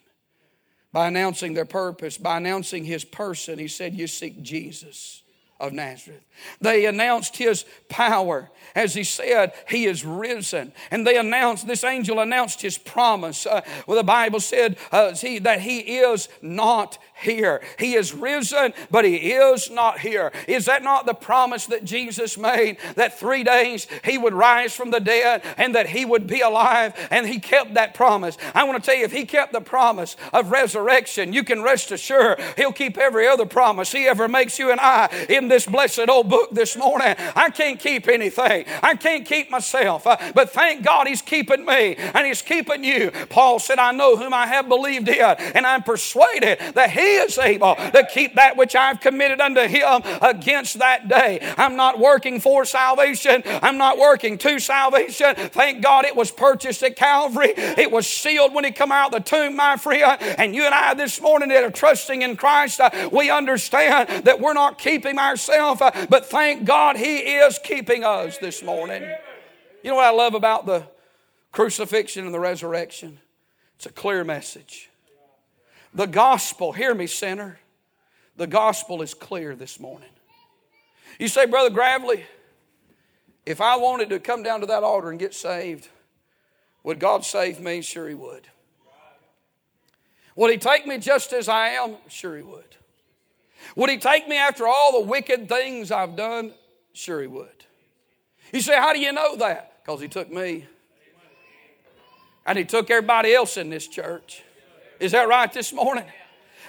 By 0.92 1.08
announcing 1.08 1.54
their 1.54 1.64
purpose, 1.64 2.18
by 2.18 2.38
announcing 2.38 2.84
His 2.84 3.04
person, 3.04 3.58
He 3.58 3.68
said, 3.68 3.94
You 3.94 4.06
seek 4.06 4.42
Jesus 4.42 5.22
of 5.58 5.72
Nazareth. 5.72 6.22
They 6.60 6.86
announced 6.86 7.36
his 7.36 7.64
power. 7.88 8.50
As 8.74 8.94
he 8.94 9.04
said, 9.04 9.52
he 9.68 9.86
is 9.86 10.04
risen. 10.04 10.72
And 10.90 11.06
they 11.06 11.16
announced, 11.16 11.66
this 11.66 11.82
angel 11.82 12.20
announced 12.20 12.60
his 12.60 12.76
promise. 12.76 13.46
Uh, 13.46 13.62
well, 13.86 13.96
the 13.96 14.04
Bible 14.04 14.40
said 14.40 14.76
uh, 14.92 15.14
he, 15.14 15.38
that 15.38 15.62
he 15.62 15.78
is 15.78 16.28
not 16.42 16.98
here. 17.14 17.62
He 17.78 17.94
is 17.94 18.12
risen, 18.12 18.74
but 18.90 19.06
he 19.06 19.32
is 19.32 19.70
not 19.70 20.00
here. 20.00 20.30
Is 20.46 20.66
that 20.66 20.82
not 20.82 21.06
the 21.06 21.14
promise 21.14 21.66
that 21.66 21.84
Jesus 21.84 22.36
made? 22.36 22.76
That 22.96 23.18
three 23.18 23.44
days 23.44 23.86
he 24.04 24.18
would 24.18 24.34
rise 24.34 24.74
from 24.74 24.90
the 24.90 25.00
dead 25.00 25.42
and 25.56 25.74
that 25.74 25.88
he 25.88 26.04
would 26.04 26.26
be 26.26 26.42
alive, 26.42 26.94
and 27.10 27.26
he 27.26 27.38
kept 27.38 27.74
that 27.74 27.94
promise. 27.94 28.36
I 28.54 28.64
want 28.64 28.82
to 28.82 28.90
tell 28.90 28.98
you, 28.98 29.06
if 29.06 29.12
he 29.12 29.24
kept 29.24 29.54
the 29.54 29.60
promise 29.62 30.16
of 30.34 30.50
resurrection, 30.50 31.32
you 31.32 31.44
can 31.44 31.62
rest 31.62 31.92
assured 31.92 32.40
he'll 32.56 32.72
keep 32.72 32.98
every 32.98 33.26
other 33.26 33.46
promise 33.46 33.92
he 33.92 34.06
ever 34.06 34.28
makes 34.28 34.58
you 34.58 34.70
and 34.70 34.80
I 34.80 35.08
in 35.30 35.45
this 35.48 35.66
blessed 35.66 36.08
old 36.08 36.28
book 36.28 36.50
this 36.52 36.76
morning. 36.76 37.14
I 37.34 37.50
can't 37.50 37.78
keep 37.78 38.08
anything, 38.08 38.64
I 38.82 38.96
can't 38.96 39.24
keep 39.26 39.50
myself, 39.50 40.06
uh, 40.06 40.16
but 40.34 40.50
thank 40.50 40.84
God 40.84 41.06
He's 41.06 41.22
keeping 41.22 41.64
me 41.64 41.96
and 41.96 42.26
He's 42.26 42.42
keeping 42.42 42.84
you. 42.84 43.10
Paul 43.28 43.58
said, 43.58 43.78
I 43.78 43.92
know 43.92 44.16
whom 44.16 44.32
I 44.32 44.46
have 44.46 44.68
believed 44.68 45.08
in, 45.08 45.20
and 45.20 45.66
I'm 45.66 45.82
persuaded 45.82 46.58
that 46.74 46.90
He 46.90 47.16
is 47.16 47.38
able 47.38 47.74
to 47.74 48.06
keep 48.12 48.34
that 48.36 48.56
which 48.56 48.74
I've 48.74 49.00
committed 49.00 49.40
unto 49.40 49.62
Him 49.62 50.02
against 50.22 50.78
that 50.78 51.08
day. 51.08 51.40
I'm 51.56 51.76
not 51.76 51.98
working 51.98 52.40
for 52.40 52.64
salvation, 52.64 53.42
I'm 53.46 53.78
not 53.78 53.98
working 53.98 54.38
to 54.38 54.58
salvation. 54.58 55.34
Thank 55.34 55.82
God 55.82 56.04
it 56.04 56.16
was 56.16 56.30
purchased 56.30 56.82
at 56.82 56.96
Calvary, 56.96 57.52
it 57.56 57.90
was 57.90 58.06
sealed 58.06 58.54
when 58.54 58.64
He 58.64 58.70
come 58.70 58.92
out 58.92 59.14
of 59.14 59.24
the 59.24 59.28
tomb, 59.28 59.56
my 59.56 59.76
friend. 59.76 60.20
And 60.38 60.54
you 60.54 60.64
and 60.64 60.74
I 60.74 60.94
this 60.94 61.20
morning 61.20 61.48
that 61.50 61.64
are 61.64 61.70
trusting 61.70 62.22
in 62.22 62.36
Christ, 62.36 62.80
uh, 62.80 62.90
we 63.12 63.30
understand 63.30 64.24
that 64.24 64.40
we're 64.40 64.52
not 64.52 64.78
keeping 64.78 65.16
ourselves, 65.36 65.82
uh, 65.82 66.06
but 66.08 66.26
thank 66.26 66.64
God 66.64 66.96
He 66.96 67.18
is 67.18 67.58
keeping 67.62 68.04
us 68.04 68.38
this 68.38 68.62
morning. 68.62 69.02
You 69.82 69.90
know 69.90 69.96
what 69.96 70.06
I 70.06 70.10
love 70.10 70.34
about 70.34 70.66
the 70.66 70.86
crucifixion 71.52 72.24
and 72.24 72.34
the 72.34 72.40
resurrection? 72.40 73.18
It's 73.76 73.86
a 73.86 73.92
clear 73.92 74.24
message. 74.24 74.88
The 75.94 76.06
gospel, 76.06 76.72
hear 76.72 76.94
me, 76.94 77.06
sinner, 77.06 77.58
the 78.36 78.46
gospel 78.46 79.02
is 79.02 79.14
clear 79.14 79.54
this 79.54 79.78
morning. 79.78 80.08
You 81.18 81.28
say, 81.28 81.46
Brother 81.46 81.70
Gravley, 81.70 82.22
if 83.44 83.60
I 83.60 83.76
wanted 83.76 84.10
to 84.10 84.18
come 84.18 84.42
down 84.42 84.60
to 84.60 84.66
that 84.66 84.82
altar 84.82 85.10
and 85.10 85.18
get 85.18 85.34
saved, 85.34 85.88
would 86.82 86.98
God 86.98 87.24
save 87.24 87.60
me? 87.60 87.82
Sure, 87.82 88.08
He 88.08 88.14
would. 88.14 88.48
Would 90.34 90.50
He 90.50 90.58
take 90.58 90.86
me 90.86 90.98
just 90.98 91.32
as 91.32 91.48
I 91.48 91.68
am? 91.70 91.96
Sure, 92.08 92.36
He 92.36 92.42
would. 92.42 92.76
Would 93.74 93.90
He 93.90 93.98
take 93.98 94.28
me 94.28 94.36
after 94.36 94.66
all 94.66 95.00
the 95.00 95.06
wicked 95.06 95.48
things 95.48 95.90
I've 95.90 96.16
done? 96.16 96.52
Sure, 96.92 97.20
He 97.20 97.26
would. 97.26 97.64
You 98.52 98.60
say, 98.60 98.76
How 98.76 98.92
do 98.92 99.00
you 99.00 99.12
know 99.12 99.36
that? 99.36 99.82
Because 99.82 100.00
He 100.00 100.08
took 100.08 100.30
me. 100.30 100.66
And 102.46 102.56
He 102.56 102.64
took 102.64 102.90
everybody 102.90 103.34
else 103.34 103.56
in 103.56 103.70
this 103.70 103.88
church. 103.88 104.42
Is 105.00 105.12
that 105.12 105.28
right 105.28 105.52
this 105.52 105.72
morning? 105.72 106.06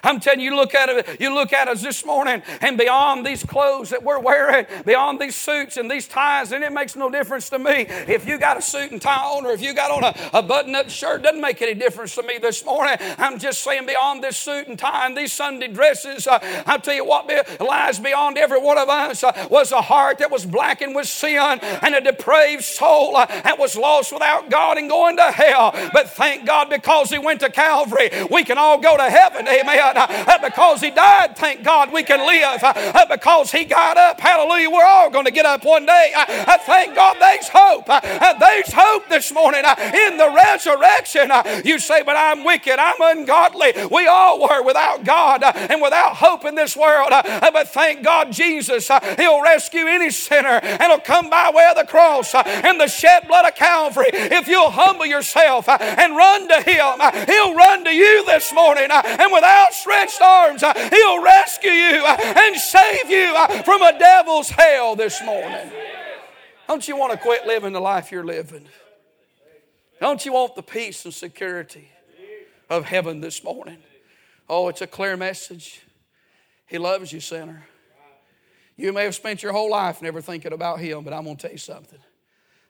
I'm 0.07 0.21
telling 0.21 0.39
you, 0.39 0.55
look 0.55 0.73
at 0.73 0.87
it, 0.87 1.19
you 1.19 1.33
look 1.33 1.51
at 1.51 1.67
us 1.67 1.81
this 1.81 2.05
morning, 2.05 2.41
and 2.61 2.77
beyond 2.77 3.25
these 3.25 3.43
clothes 3.43 3.89
that 3.89 4.03
we're 4.03 4.19
wearing, 4.19 4.65
beyond 4.85 5.19
these 5.19 5.35
suits 5.35 5.75
and 5.75 5.91
these 5.91 6.07
ties, 6.07 6.53
and 6.53 6.63
it 6.63 6.71
makes 6.71 6.95
no 6.95 7.09
difference 7.09 7.49
to 7.49 7.59
me. 7.59 7.85
If 8.07 8.25
you 8.25 8.37
got 8.37 8.57
a 8.57 8.61
suit 8.61 8.91
and 8.91 9.01
tie 9.01 9.25
on, 9.25 9.45
or 9.45 9.51
if 9.51 9.61
you 9.61 9.73
got 9.73 9.91
on 9.91 10.05
a, 10.05 10.39
a 10.39 10.41
button-up 10.41 10.89
shirt, 10.89 11.23
doesn't 11.23 11.41
make 11.41 11.61
any 11.61 11.73
difference 11.73 12.15
to 12.15 12.23
me 12.23 12.37
this 12.37 12.63
morning. 12.63 12.95
I'm 13.17 13.37
just 13.37 13.61
saying, 13.63 13.85
beyond 13.85 14.23
this 14.23 14.37
suit 14.37 14.67
and 14.67 14.79
tie 14.79 15.07
and 15.07 15.17
these 15.17 15.33
Sunday 15.33 15.67
dresses, 15.67 16.25
uh, 16.25 16.39
I'll 16.65 16.79
tell 16.79 16.95
you 16.95 17.03
what 17.03 17.29
lies 17.59 17.99
beyond 17.99 18.37
every 18.37 18.61
one 18.61 18.77
of 18.77 18.87
us 18.87 19.25
uh, 19.25 19.47
was 19.51 19.73
a 19.73 19.81
heart 19.81 20.19
that 20.19 20.31
was 20.31 20.45
blackened 20.45 20.95
with 20.95 21.07
sin 21.07 21.37
and 21.37 21.95
a 21.95 21.99
depraved 21.99 22.63
soul 22.63 23.17
uh, 23.17 23.25
that 23.25 23.59
was 23.59 23.75
lost 23.75 24.13
without 24.13 24.49
God 24.49 24.77
and 24.77 24.89
going 24.89 25.17
to 25.17 25.31
hell. 25.31 25.71
But 25.91 26.11
thank 26.11 26.45
God, 26.45 26.69
because 26.69 27.09
He 27.09 27.17
went 27.17 27.41
to 27.41 27.49
Calvary, 27.49 28.09
we 28.31 28.45
can 28.45 28.57
all 28.57 28.79
go 28.79 28.95
to 28.95 29.09
heaven. 29.09 29.45
Amen. 29.45 29.96
Uh, 29.97 30.07
uh, 30.09 30.37
because 30.41 30.81
He 30.81 30.91
died, 30.91 31.35
thank 31.35 31.63
God 31.63 31.91
we 31.91 32.03
can 32.03 32.25
live. 32.25 32.63
Uh, 32.63 32.73
uh 32.75 33.05
because 33.05 33.51
He 33.51 33.65
got 33.65 33.97
up, 33.97 34.19
hallelujah, 34.19 34.69
we're 34.69 34.85
all 34.85 35.09
going 35.09 35.25
to 35.25 35.31
get 35.31 35.45
up 35.45 35.65
one 35.65 35.85
day. 35.85 36.11
Uh, 36.15 36.25
uh 36.47 36.57
thank 36.59 36.95
God 36.95 37.17
there's 37.19 37.49
hope. 37.51 37.87
There's 37.87 38.73
hope 38.73 39.09
this 39.09 39.33
morning 39.33 39.63
in 39.65 40.17
the 40.17 40.31
resurrection. 40.33 41.31
You 41.65 41.79
say, 41.79 42.03
but 42.03 42.15
I'm 42.15 42.43
wicked, 42.43 42.77
I'm 42.79 42.95
ungodly. 42.99 43.73
We 43.91 44.07
all 44.07 44.41
were 44.41 44.63
without 44.63 45.03
God 45.03 45.43
and 45.43 45.81
without 45.81 46.15
hope 46.15 46.45
in 46.45 46.55
this 46.55 46.75
world. 46.75 47.09
But 47.09 47.69
thank 47.69 48.03
God 48.03 48.31
Jesus, 48.31 48.89
He'll 49.17 49.41
rescue 49.41 49.87
any 49.87 50.11
sinner 50.11 50.59
and 50.61 50.83
He'll 50.83 50.99
come 50.99 51.29
by 51.29 51.51
way 51.53 51.67
of 51.69 51.77
the 51.77 51.89
cross 51.89 52.33
and 52.35 52.79
the 52.79 52.87
shed 52.87 53.27
blood 53.27 53.45
of 53.45 53.55
Calvary. 53.55 54.09
If 54.11 54.47
you'll 54.47 54.71
humble 54.71 55.05
yourself 55.05 55.67
and 55.69 56.15
run 56.15 56.47
to 56.49 56.61
Him, 56.61 57.25
He'll 57.25 57.55
run 57.55 57.83
to 57.85 57.91
you 57.91 58.25
this 58.25 58.53
morning. 58.53 58.87
And 58.91 59.31
without 59.33 59.73
outstretched 59.77 60.21
arms, 60.21 60.63
uh, 60.63 60.73
He'll 60.73 61.21
rescue 61.21 61.71
you 61.71 62.03
uh, 62.05 62.17
and 62.19 62.55
save 62.55 63.09
you 63.09 63.33
uh, 63.35 63.61
from 63.63 63.81
a 63.81 63.97
devil's 63.97 64.49
hell 64.49 64.95
this 64.95 65.21
morning. 65.23 65.71
Don't 66.67 66.87
you 66.87 66.97
want 66.97 67.13
to 67.13 67.17
quit 67.17 67.45
living 67.45 67.73
the 67.73 67.79
life 67.79 68.11
you're 68.11 68.25
living? 68.25 68.67
Don't 69.99 70.25
you 70.25 70.33
want 70.33 70.55
the 70.55 70.63
peace 70.63 71.05
and 71.05 71.13
security 71.13 71.89
of 72.69 72.85
heaven 72.85 73.21
this 73.21 73.43
morning? 73.43 73.77
Oh, 74.49 74.67
it's 74.67 74.81
a 74.81 74.87
clear 74.87 75.17
message. 75.17 75.81
He 76.67 76.77
loves 76.77 77.11
you, 77.11 77.19
sinner. 77.19 77.65
You 78.75 78.93
may 78.93 79.05
have 79.05 79.15
spent 79.15 79.41
your 79.41 79.53
whole 79.53 79.71
life 79.71 80.01
never 80.01 80.21
thinking 80.21 80.53
about 80.53 80.79
Him, 80.79 81.03
but 81.03 81.13
I'm 81.13 81.23
going 81.23 81.37
to 81.37 81.41
tell 81.41 81.51
you 81.51 81.57
something. 81.57 81.99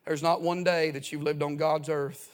There's 0.05 0.23
not 0.23 0.41
one 0.41 0.63
day 0.63 0.91
that 0.91 1.11
you've 1.11 1.23
lived 1.23 1.43
on 1.43 1.57
God's 1.57 1.89
earth. 1.89 2.33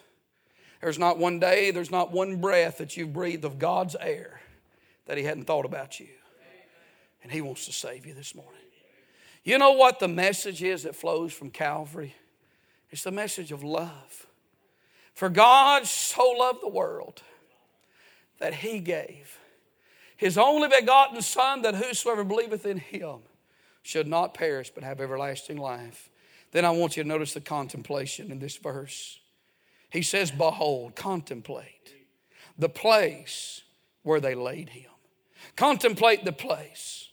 There's 0.80 1.00
not 1.00 1.18
one 1.18 1.40
day, 1.40 1.72
there's 1.72 1.90
not 1.90 2.12
one 2.12 2.40
breath 2.42 2.78
that 2.80 2.98
you've 2.98 3.14
breathed 3.14 3.46
of 3.46 3.58
God's 3.58 3.96
air 4.00 4.43
that 5.06 5.18
He 5.18 5.24
hadn't 5.24 5.46
thought 5.46 5.66
about 5.66 6.00
you. 6.00 6.08
And 7.22 7.32
He 7.32 7.42
wants 7.42 7.66
to 7.66 7.74
save 7.74 8.06
you 8.06 8.14
this 8.14 8.36
morning. 8.36 8.54
You 9.44 9.58
know 9.58 9.72
what 9.72 10.00
the 10.00 10.08
message 10.08 10.64
is 10.64 10.84
that 10.84 10.96
flows 10.96 11.34
from 11.34 11.50
Calvary? 11.50 12.16
It's 12.90 13.04
the 13.04 13.12
message 13.12 13.52
of 13.52 13.64
love. 13.64 14.28
For 15.14 15.30
God 15.30 15.86
so 15.86 16.32
loved 16.32 16.62
the 16.62 16.70
world 16.70 17.22
that 18.40 18.56
He 18.56 18.80
gave 18.80 19.38
His 20.16 20.38
only 20.38 20.70
begotten 20.70 21.22
Son, 21.22 21.62
that 21.64 21.76
whosoever 21.76 22.24
believeth 22.24 22.66
in 22.66 22.78
Him 22.78 23.20
should 23.84 24.08
not 24.08 24.34
perish 24.34 24.72
but 24.74 24.84
have 24.84 25.02
everlasting 25.02 25.58
life. 25.58 26.10
Then 26.52 26.66
I 26.66 26.72
want 26.72 26.96
you 26.96 27.04
to 27.04 27.10
notice 27.10 27.34
the 27.34 27.42
contemplation 27.42 28.32
in 28.32 28.40
this 28.40 28.58
verse. 28.58 29.20
He 29.90 30.02
says, 30.02 30.32
Behold, 30.32 30.96
contemplate 30.96 31.94
the 32.58 32.70
place 32.70 33.62
where 34.04 34.20
they 34.20 34.36
laid 34.36 34.70
him. 34.70 34.90
Contemplate 35.56 36.26
the 36.26 36.32
place. 36.32 37.10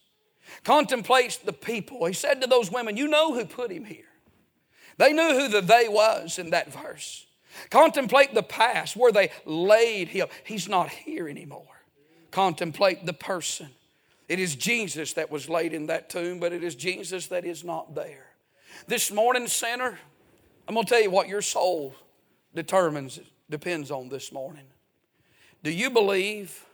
Contemplate 0.64 1.40
the 1.44 1.52
people. 1.52 2.04
He 2.06 2.12
said 2.12 2.40
to 2.40 2.46
those 2.46 2.70
women, 2.70 2.96
You 2.96 3.08
know 3.08 3.34
who 3.34 3.44
put 3.44 3.70
him 3.70 3.84
here. 3.84 4.04
They 4.98 5.12
knew 5.12 5.34
who 5.34 5.48
the 5.48 5.60
they 5.60 5.88
was 5.88 6.38
in 6.38 6.50
that 6.50 6.72
verse. 6.72 7.26
Contemplate 7.70 8.34
the 8.34 8.42
past 8.42 8.96
where 8.96 9.12
they 9.12 9.30
laid 9.44 10.08
him. 10.08 10.28
He's 10.44 10.68
not 10.68 10.90
here 10.90 11.28
anymore. 11.28 11.66
Contemplate 12.30 13.06
the 13.06 13.12
person. 13.12 13.70
It 14.28 14.38
is 14.38 14.54
Jesus 14.54 15.14
that 15.14 15.30
was 15.30 15.48
laid 15.48 15.72
in 15.72 15.86
that 15.86 16.08
tomb, 16.08 16.38
but 16.38 16.52
it 16.52 16.62
is 16.62 16.74
Jesus 16.74 17.26
that 17.28 17.44
is 17.44 17.64
not 17.64 17.94
there. 17.94 18.26
This 18.86 19.10
morning, 19.10 19.48
sinner, 19.48 19.98
I'm 20.68 20.74
going 20.74 20.86
to 20.86 20.90
tell 20.90 21.02
you 21.02 21.10
what 21.10 21.28
your 21.28 21.42
soul 21.42 21.94
determines, 22.54 23.18
depends 23.48 23.90
on 23.90 24.08
this 24.08 24.30
morning. 24.30 24.66
Do 25.62 25.72
you 25.72 25.90
believe 25.90 26.64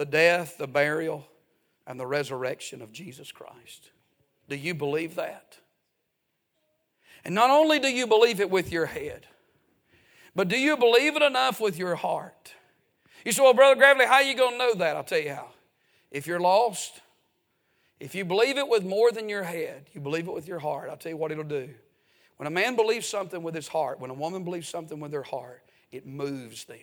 the 0.00 0.06
death, 0.06 0.56
the 0.56 0.66
burial, 0.66 1.28
and 1.86 2.00
the 2.00 2.06
resurrection 2.06 2.80
of 2.80 2.90
Jesus 2.90 3.30
Christ. 3.30 3.90
Do 4.48 4.56
you 4.56 4.72
believe 4.72 5.16
that? 5.16 5.58
And 7.22 7.34
not 7.34 7.50
only 7.50 7.78
do 7.78 7.88
you 7.88 8.06
believe 8.06 8.40
it 8.40 8.48
with 8.48 8.72
your 8.72 8.86
head, 8.86 9.26
but 10.34 10.48
do 10.48 10.58
you 10.58 10.78
believe 10.78 11.16
it 11.16 11.22
enough 11.22 11.60
with 11.60 11.78
your 11.78 11.96
heart? 11.96 12.54
You 13.26 13.32
say, 13.32 13.42
well, 13.42 13.52
Brother 13.52 13.78
Gravley, 13.78 14.06
how 14.06 14.14
are 14.14 14.22
you 14.22 14.34
going 14.34 14.52
to 14.52 14.58
know 14.58 14.74
that? 14.76 14.96
I'll 14.96 15.04
tell 15.04 15.20
you 15.20 15.34
how. 15.34 15.50
If 16.10 16.26
you're 16.26 16.40
lost, 16.40 17.02
if 18.00 18.14
you 18.14 18.24
believe 18.24 18.56
it 18.56 18.70
with 18.70 18.82
more 18.82 19.12
than 19.12 19.28
your 19.28 19.42
head, 19.42 19.90
you 19.92 20.00
believe 20.00 20.28
it 20.28 20.32
with 20.32 20.48
your 20.48 20.60
heart, 20.60 20.88
I'll 20.88 20.96
tell 20.96 21.12
you 21.12 21.18
what 21.18 21.30
it'll 21.30 21.44
do. 21.44 21.68
When 22.38 22.46
a 22.46 22.50
man 22.50 22.74
believes 22.74 23.06
something 23.06 23.42
with 23.42 23.54
his 23.54 23.68
heart, 23.68 24.00
when 24.00 24.10
a 24.10 24.14
woman 24.14 24.44
believes 24.44 24.66
something 24.66 24.98
with 24.98 25.10
their 25.10 25.24
heart, 25.24 25.62
it 25.92 26.06
moves 26.06 26.64
them. 26.64 26.78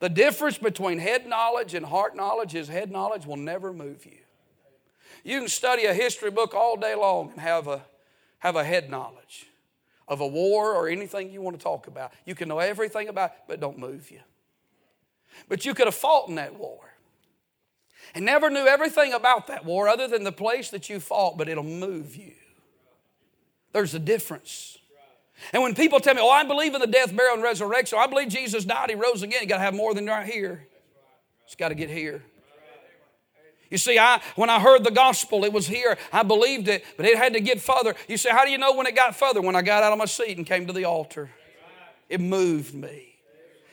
The 0.00 0.08
difference 0.08 0.58
between 0.58 0.98
head 0.98 1.26
knowledge 1.26 1.74
and 1.74 1.84
heart 1.84 2.14
knowledge 2.14 2.54
is 2.54 2.68
head 2.68 2.90
knowledge 2.90 3.26
will 3.26 3.36
never 3.36 3.72
move 3.72 4.06
you. 4.06 4.18
You 5.24 5.40
can 5.40 5.48
study 5.48 5.86
a 5.86 5.94
history 5.94 6.30
book 6.30 6.54
all 6.54 6.76
day 6.76 6.94
long 6.94 7.32
and 7.32 7.40
have 7.40 7.66
a, 7.66 7.82
have 8.38 8.56
a 8.56 8.64
head 8.64 8.90
knowledge 8.90 9.46
of 10.06 10.20
a 10.20 10.26
war 10.26 10.72
or 10.72 10.88
anything 10.88 11.30
you 11.30 11.42
want 11.42 11.58
to 11.58 11.62
talk 11.62 11.86
about. 11.86 12.12
You 12.24 12.34
can 12.34 12.48
know 12.48 12.60
everything 12.60 13.08
about 13.08 13.30
it, 13.30 13.36
but 13.48 13.60
don't 13.60 13.78
move 13.78 14.10
you. 14.10 14.20
But 15.48 15.66
you 15.66 15.74
could 15.74 15.86
have 15.86 15.94
fought 15.94 16.28
in 16.28 16.36
that 16.36 16.54
war 16.54 16.78
and 18.14 18.24
never 18.24 18.48
knew 18.50 18.66
everything 18.66 19.12
about 19.12 19.48
that 19.48 19.64
war 19.64 19.88
other 19.88 20.08
than 20.08 20.24
the 20.24 20.32
place 20.32 20.70
that 20.70 20.88
you 20.88 21.00
fought, 21.00 21.36
but 21.36 21.48
it'll 21.48 21.62
move 21.62 22.16
you. 22.16 22.32
There's 23.72 23.94
a 23.94 23.98
difference. 23.98 24.77
And 25.52 25.62
when 25.62 25.74
people 25.74 26.00
tell 26.00 26.14
me, 26.14 26.20
oh, 26.22 26.30
I 26.30 26.44
believe 26.44 26.74
in 26.74 26.80
the 26.80 26.86
death, 26.86 27.14
burial, 27.14 27.34
and 27.34 27.42
resurrection, 27.42 27.98
I 27.98 28.06
believe 28.06 28.28
Jesus 28.28 28.64
died, 28.64 28.90
he 28.90 28.96
rose 28.96 29.22
again, 29.22 29.42
you 29.42 29.48
got 29.48 29.56
to 29.56 29.62
have 29.62 29.74
more 29.74 29.94
than 29.94 30.06
right 30.06 30.26
here. 30.26 30.66
It's 31.44 31.54
got 31.54 31.68
to 31.68 31.74
get 31.74 31.90
here. 31.90 32.22
You 33.70 33.78
see, 33.78 33.98
I 33.98 34.22
when 34.34 34.48
I 34.48 34.60
heard 34.60 34.82
the 34.82 34.90
gospel, 34.90 35.44
it 35.44 35.52
was 35.52 35.66
here. 35.66 35.98
I 36.10 36.22
believed 36.22 36.68
it, 36.68 36.84
but 36.96 37.04
it 37.04 37.18
had 37.18 37.34
to 37.34 37.40
get 37.40 37.60
further. 37.60 37.94
You 38.08 38.16
say, 38.16 38.30
how 38.30 38.44
do 38.44 38.50
you 38.50 38.58
know 38.58 38.72
when 38.74 38.86
it 38.86 38.96
got 38.96 39.14
further? 39.14 39.42
When 39.42 39.54
I 39.54 39.62
got 39.62 39.82
out 39.82 39.92
of 39.92 39.98
my 39.98 40.06
seat 40.06 40.38
and 40.38 40.46
came 40.46 40.66
to 40.66 40.72
the 40.72 40.84
altar. 40.86 41.30
It 42.08 42.20
moved 42.20 42.74
me 42.74 43.17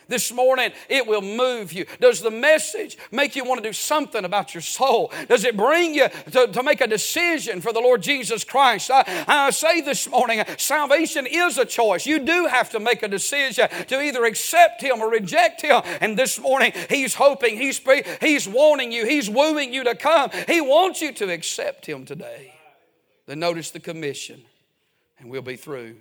this 0.07 0.31
morning, 0.31 0.71
it 0.89 1.07
will 1.07 1.21
move 1.21 1.73
you. 1.73 1.85
Does 1.99 2.21
the 2.21 2.31
message 2.31 2.97
make 3.11 3.35
you 3.35 3.43
want 3.43 3.63
to 3.63 3.69
do 3.69 3.73
something 3.73 4.25
about 4.25 4.53
your 4.53 4.61
soul? 4.61 5.11
Does 5.27 5.43
it 5.43 5.57
bring 5.57 5.93
you 5.93 6.07
to, 6.31 6.47
to 6.47 6.63
make 6.63 6.81
a 6.81 6.87
decision 6.87 7.61
for 7.61 7.73
the 7.73 7.79
Lord 7.79 8.01
Jesus 8.01 8.43
Christ? 8.43 8.91
I, 8.91 9.25
I 9.27 9.49
say 9.51 9.81
this 9.81 10.09
morning, 10.09 10.43
salvation 10.57 11.25
is 11.25 11.57
a 11.57 11.65
choice. 11.65 12.05
You 12.05 12.19
do 12.19 12.47
have 12.47 12.69
to 12.71 12.79
make 12.79 13.03
a 13.03 13.07
decision 13.07 13.67
to 13.87 14.01
either 14.01 14.25
accept 14.25 14.81
Him 14.81 15.01
or 15.01 15.09
reject 15.09 15.61
Him. 15.61 15.81
And 16.01 16.17
this 16.17 16.39
morning, 16.39 16.73
He's 16.89 17.15
hoping, 17.15 17.57
He's, 17.57 17.81
he's 18.21 18.47
wanting 18.47 18.91
you, 18.91 19.05
He's 19.05 19.29
wooing 19.29 19.73
you 19.73 19.83
to 19.83 19.95
come. 19.95 20.29
He 20.47 20.61
wants 20.61 21.01
you 21.01 21.11
to 21.13 21.31
accept 21.31 21.85
Him 21.85 22.05
today. 22.05 22.53
Then 23.25 23.39
notice 23.39 23.71
the 23.71 23.79
commission, 23.79 24.43
and 25.19 25.29
we'll 25.29 25.41
be 25.41 25.55
through. 25.55 25.95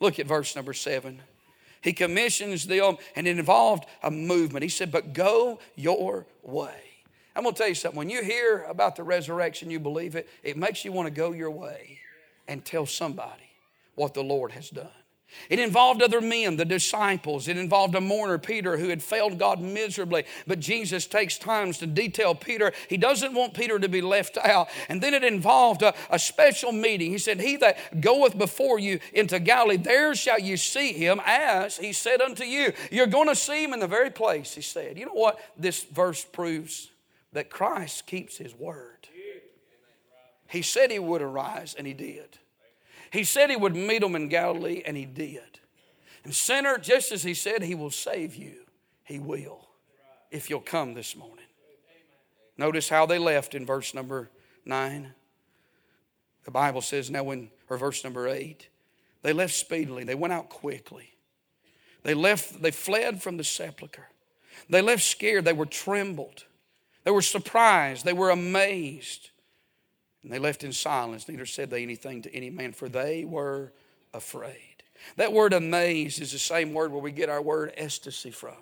Look 0.00 0.18
at 0.18 0.26
verse 0.26 0.56
number 0.56 0.72
seven. 0.72 1.20
He 1.80 1.92
commissions 1.92 2.66
them, 2.66 2.96
and 3.16 3.26
it 3.26 3.38
involved 3.38 3.86
a 4.02 4.10
movement. 4.10 4.62
He 4.62 4.68
said, 4.68 4.92
But 4.92 5.12
go 5.12 5.60
your 5.76 6.26
way. 6.42 6.74
I'm 7.34 7.44
going 7.44 7.54
to 7.54 7.58
tell 7.58 7.68
you 7.68 7.74
something. 7.74 7.96
When 7.96 8.10
you 8.10 8.22
hear 8.22 8.64
about 8.68 8.96
the 8.96 9.02
resurrection, 9.02 9.70
you 9.70 9.80
believe 9.80 10.14
it, 10.14 10.28
it 10.42 10.56
makes 10.56 10.84
you 10.84 10.92
want 10.92 11.06
to 11.06 11.14
go 11.14 11.32
your 11.32 11.50
way 11.50 12.00
and 12.48 12.64
tell 12.64 12.86
somebody 12.86 13.50
what 13.94 14.14
the 14.14 14.22
Lord 14.22 14.52
has 14.52 14.68
done. 14.68 14.88
It 15.48 15.58
involved 15.58 16.02
other 16.02 16.20
men, 16.20 16.56
the 16.56 16.64
disciples. 16.64 17.48
It 17.48 17.56
involved 17.56 17.94
a 17.94 18.00
mourner, 18.00 18.38
Peter, 18.38 18.76
who 18.76 18.88
had 18.88 19.02
failed 19.02 19.38
God 19.38 19.60
miserably. 19.60 20.24
But 20.46 20.60
Jesus 20.60 21.06
takes 21.06 21.38
times 21.38 21.78
to 21.78 21.86
detail 21.86 22.34
Peter. 22.34 22.72
He 22.88 22.96
doesn't 22.96 23.34
want 23.34 23.54
Peter 23.54 23.78
to 23.78 23.88
be 23.88 24.00
left 24.00 24.38
out. 24.38 24.68
And 24.88 25.02
then 25.02 25.14
it 25.14 25.24
involved 25.24 25.82
a, 25.82 25.94
a 26.10 26.18
special 26.18 26.72
meeting. 26.72 27.10
He 27.10 27.18
said, 27.18 27.40
He 27.40 27.56
that 27.56 28.00
goeth 28.00 28.36
before 28.38 28.78
you 28.78 29.00
into 29.12 29.40
Galilee, 29.40 29.76
there 29.76 30.14
shall 30.14 30.38
you 30.38 30.56
see 30.56 30.92
him 30.92 31.20
as 31.24 31.76
he 31.76 31.92
said 31.92 32.20
unto 32.20 32.44
you. 32.44 32.72
You're 32.90 33.06
going 33.06 33.28
to 33.28 33.36
see 33.36 33.64
him 33.64 33.72
in 33.72 33.80
the 33.80 33.88
very 33.88 34.10
place, 34.10 34.54
he 34.54 34.62
said. 34.62 34.98
You 34.98 35.06
know 35.06 35.14
what 35.14 35.38
this 35.56 35.84
verse 35.84 36.24
proves? 36.24 36.90
That 37.32 37.50
Christ 37.50 38.06
keeps 38.06 38.36
his 38.36 38.54
word. 38.54 39.08
He 40.48 40.62
said 40.62 40.90
he 40.90 40.98
would 40.98 41.22
arise, 41.22 41.76
and 41.78 41.86
he 41.86 41.92
did. 41.92 42.38
He 43.12 43.24
said 43.24 43.50
he 43.50 43.56
would 43.56 43.74
meet 43.74 44.00
them 44.00 44.14
in 44.14 44.28
Galilee, 44.28 44.82
and 44.86 44.96
he 44.96 45.04
did. 45.04 45.60
And, 46.24 46.34
sinner, 46.34 46.78
just 46.78 47.12
as 47.12 47.22
he 47.22 47.34
said 47.34 47.62
he 47.62 47.74
will 47.74 47.90
save 47.90 48.36
you, 48.36 48.66
he 49.04 49.18
will 49.18 49.68
if 50.30 50.48
you'll 50.48 50.60
come 50.60 50.94
this 50.94 51.16
morning. 51.16 51.44
Notice 52.56 52.88
how 52.88 53.06
they 53.06 53.18
left 53.18 53.54
in 53.54 53.64
verse 53.66 53.94
number 53.94 54.30
9. 54.64 55.12
The 56.44 56.50
Bible 56.50 56.82
says, 56.82 57.10
now 57.10 57.24
when, 57.24 57.50
or 57.68 57.78
verse 57.78 58.04
number 58.04 58.28
8, 58.28 58.68
they 59.22 59.32
left 59.32 59.54
speedily, 59.54 60.04
they 60.04 60.14
went 60.14 60.32
out 60.32 60.48
quickly. 60.48 61.14
They 62.02 62.14
left, 62.14 62.62
they 62.62 62.70
fled 62.70 63.22
from 63.22 63.36
the 63.36 63.44
sepulchre. 63.44 64.08
They 64.68 64.82
left 64.82 65.02
scared, 65.02 65.44
they 65.44 65.52
were 65.52 65.66
trembled. 65.66 66.44
They 67.04 67.10
were 67.10 67.22
surprised, 67.22 68.04
they 68.04 68.12
were 68.12 68.30
amazed. 68.30 69.30
And 70.22 70.30
they 70.30 70.38
left 70.38 70.64
in 70.64 70.72
silence, 70.72 71.28
neither 71.28 71.46
said 71.46 71.70
they 71.70 71.82
anything 71.82 72.22
to 72.22 72.34
any 72.34 72.50
man, 72.50 72.72
for 72.72 72.88
they 72.88 73.24
were 73.24 73.72
afraid. 74.12 74.82
That 75.16 75.32
word 75.32 75.52
amazed 75.52 76.20
is 76.20 76.32
the 76.32 76.38
same 76.38 76.74
word 76.74 76.92
where 76.92 77.00
we 77.00 77.12
get 77.12 77.30
our 77.30 77.40
word 77.40 77.72
ecstasy 77.76 78.30
from. 78.30 78.56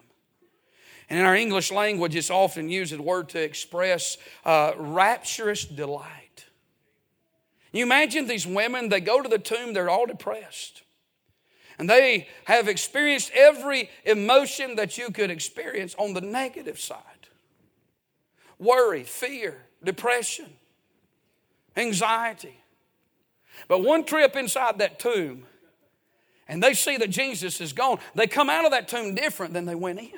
And 1.10 1.18
in 1.18 1.26
our 1.26 1.34
English 1.34 1.72
language, 1.72 2.14
it's 2.14 2.30
often 2.30 2.68
used 2.68 2.92
as 2.92 2.98
a 2.98 3.02
word 3.02 3.30
to 3.30 3.42
express 3.42 4.18
uh, 4.44 4.72
rapturous 4.76 5.64
delight. 5.64 6.46
You 7.72 7.82
imagine 7.82 8.26
these 8.26 8.46
women, 8.46 8.88
they 8.88 9.00
go 9.00 9.20
to 9.20 9.28
the 9.28 9.38
tomb, 9.38 9.72
they're 9.72 9.90
all 9.90 10.06
depressed. 10.06 10.82
And 11.78 11.88
they 11.88 12.28
have 12.44 12.68
experienced 12.68 13.30
every 13.34 13.90
emotion 14.04 14.76
that 14.76 14.98
you 14.98 15.10
could 15.10 15.30
experience 15.30 15.94
on 15.98 16.12
the 16.12 16.20
negative 16.20 16.78
side 16.78 17.02
worry, 18.58 19.04
fear, 19.04 19.66
depression 19.84 20.57
anxiety. 21.78 22.62
But 23.66 23.82
one 23.82 24.04
trip 24.04 24.36
inside 24.36 24.78
that 24.78 24.98
tomb, 24.98 25.44
and 26.46 26.62
they 26.62 26.74
see 26.74 26.96
that 26.96 27.10
Jesus 27.10 27.60
is 27.60 27.72
gone, 27.72 27.98
they 28.14 28.26
come 28.26 28.48
out 28.48 28.64
of 28.64 28.70
that 28.70 28.88
tomb 28.88 29.14
different 29.14 29.54
than 29.54 29.66
they 29.66 29.74
went 29.74 29.98
in. 29.98 30.10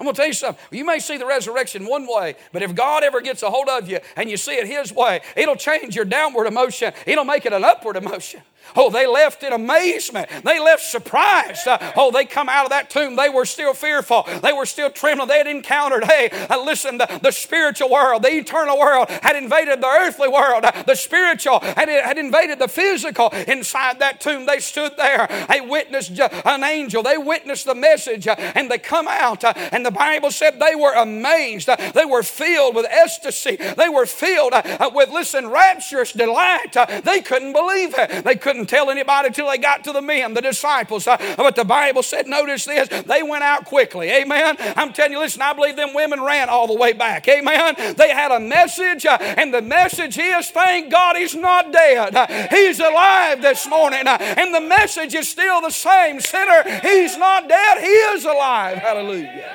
I'm 0.00 0.04
going 0.04 0.14
to 0.14 0.20
tell 0.20 0.28
you 0.28 0.32
something. 0.32 0.64
You 0.70 0.84
may 0.84 1.00
see 1.00 1.16
the 1.16 1.26
resurrection 1.26 1.84
one 1.84 2.06
way, 2.06 2.36
but 2.52 2.62
if 2.62 2.72
God 2.72 3.02
ever 3.02 3.20
gets 3.20 3.42
a 3.42 3.50
hold 3.50 3.68
of 3.68 3.90
you 3.90 3.98
and 4.14 4.30
you 4.30 4.36
see 4.36 4.52
it 4.52 4.68
His 4.68 4.92
way, 4.92 5.20
it'll 5.36 5.56
change 5.56 5.96
your 5.96 6.04
downward 6.04 6.46
emotion. 6.46 6.92
It'll 7.04 7.24
make 7.24 7.46
it 7.46 7.52
an 7.52 7.64
upward 7.64 7.96
emotion. 7.96 8.42
Oh, 8.76 8.90
they 8.90 9.06
left 9.06 9.42
in 9.42 9.52
amazement. 9.52 10.28
They 10.44 10.60
left 10.60 10.82
surprised. 10.82 11.66
Uh, 11.66 11.92
oh, 11.96 12.10
they 12.10 12.24
come 12.24 12.48
out 12.48 12.64
of 12.64 12.70
that 12.70 12.90
tomb. 12.90 13.16
They 13.16 13.28
were 13.28 13.44
still 13.44 13.74
fearful. 13.74 14.26
They 14.42 14.52
were 14.52 14.66
still 14.66 14.90
trembling. 14.90 15.28
They 15.28 15.38
had 15.38 15.46
encountered, 15.46 16.04
hey, 16.04 16.30
uh, 16.50 16.62
listen, 16.62 16.98
the, 16.98 17.20
the 17.22 17.30
spiritual 17.30 17.90
world, 17.90 18.22
the 18.22 18.32
eternal 18.32 18.78
world 18.78 19.08
had 19.08 19.36
invaded 19.36 19.80
the 19.80 19.86
earthly 19.86 20.28
world. 20.28 20.64
Uh, 20.64 20.82
the 20.86 20.94
spiritual 20.94 21.60
had, 21.60 21.88
had 21.88 22.18
invaded 22.18 22.58
the 22.58 22.68
physical. 22.68 23.28
Inside 23.46 23.98
that 24.00 24.20
tomb, 24.20 24.46
they 24.46 24.58
stood 24.58 24.96
there. 24.96 25.28
They 25.48 25.60
witnessed 25.60 26.18
uh, 26.18 26.28
an 26.44 26.64
angel. 26.64 27.02
They 27.02 27.18
witnessed 27.18 27.66
the 27.66 27.74
message, 27.74 28.26
uh, 28.26 28.36
and 28.38 28.70
they 28.70 28.78
come 28.78 29.08
out. 29.08 29.44
Uh, 29.44 29.52
and 29.72 29.84
the 29.84 29.90
Bible 29.90 30.30
said 30.30 30.58
they 30.60 30.74
were 30.74 30.94
amazed. 30.94 31.68
they 31.94 32.04
were 32.04 32.22
filled 32.22 32.74
with 32.74 32.86
ecstasy. 32.88 33.56
They 33.56 33.88
were 33.88 34.06
filled 34.06 34.54
with, 34.94 35.10
listen, 35.10 35.48
rapturous 35.48 36.12
delight. 36.12 36.76
they 37.04 37.20
couldn't 37.20 37.52
believe 37.52 37.94
it. 37.96 38.24
They 38.24 38.36
couldn't 38.36 38.57
couldn't 38.58 38.76
tell 38.76 38.90
anybody 38.90 39.30
till 39.30 39.46
they 39.46 39.58
got 39.58 39.84
to 39.84 39.92
the 39.92 40.02
men, 40.02 40.34
the 40.34 40.42
disciples. 40.42 41.06
Uh, 41.06 41.16
but 41.36 41.54
the 41.54 41.64
Bible 41.64 42.02
said, 42.02 42.26
notice 42.26 42.64
this, 42.64 42.88
they 43.04 43.22
went 43.22 43.44
out 43.44 43.64
quickly. 43.64 44.10
Amen. 44.10 44.56
I'm 44.58 44.92
telling 44.92 45.12
you, 45.12 45.20
listen, 45.20 45.42
I 45.42 45.52
believe 45.52 45.76
them 45.76 45.94
women 45.94 46.20
ran 46.20 46.48
all 46.48 46.66
the 46.66 46.74
way 46.74 46.92
back. 46.92 47.28
Amen. 47.28 47.76
They 47.96 48.10
had 48.10 48.32
a 48.32 48.40
message, 48.40 49.06
uh, 49.06 49.16
and 49.20 49.54
the 49.54 49.62
message 49.62 50.18
is, 50.18 50.50
thank 50.50 50.90
God 50.90 51.16
he's 51.16 51.36
not 51.36 51.72
dead. 51.72 52.16
Uh, 52.16 52.26
he's 52.50 52.80
alive 52.80 53.42
this 53.42 53.68
morning. 53.68 54.02
and 54.06 54.52
the 54.52 54.60
message 54.60 55.14
is 55.14 55.28
still 55.28 55.60
the 55.60 55.70
same. 55.70 56.20
Sinner, 56.20 56.80
he's 56.80 57.16
not 57.16 57.48
dead, 57.48 57.78
he 57.78 57.86
is 57.86 58.24
alive. 58.24 58.78
Hallelujah. 58.78 59.54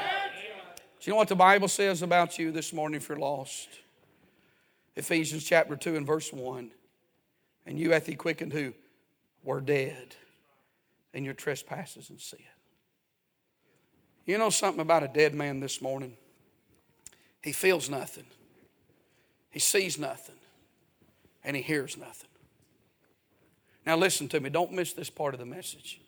Do 1.01 1.09
you 1.09 1.11
know 1.11 1.17
what 1.17 1.27
the 1.27 1.35
Bible 1.35 1.67
says 1.67 2.01
about 2.01 2.39
you 2.39 2.53
this 2.53 2.71
morning 2.71 3.01
if 3.01 3.09
you're 3.09 3.19
lost? 3.19 3.67
Ephesians 4.95 5.43
chapter 5.43 5.75
2 5.75 5.97
and 5.97 6.07
verse 6.07 6.31
1. 6.31 6.71
And 7.65 7.77
you 7.77 7.91
hath 7.91 8.05
he 8.05 8.15
quickened 8.15 8.53
who? 8.53 8.73
Were 9.43 9.61
dead 9.61 10.15
in 11.13 11.23
your 11.23 11.33
trespasses 11.33 12.09
and 12.09 12.19
sin. 12.19 12.39
You 14.25 14.37
know 14.37 14.49
something 14.49 14.81
about 14.81 15.03
a 15.03 15.07
dead 15.07 15.35
man 15.35 15.59
this 15.59 15.81
morning? 15.81 16.15
He 17.41 17.51
feels 17.51 17.89
nothing, 17.89 18.25
he 19.49 19.59
sees 19.59 19.99
nothing, 19.99 20.35
and 21.43 21.55
he 21.55 21.61
hears 21.61 21.97
nothing. 21.97 22.29
Now, 23.85 23.97
listen 23.97 24.29
to 24.29 24.39
me. 24.39 24.49
Don't 24.49 24.71
miss 24.71 24.93
this 24.93 25.09
part 25.09 25.33
of 25.33 25.41
the 25.41 25.45
message. 25.45 25.99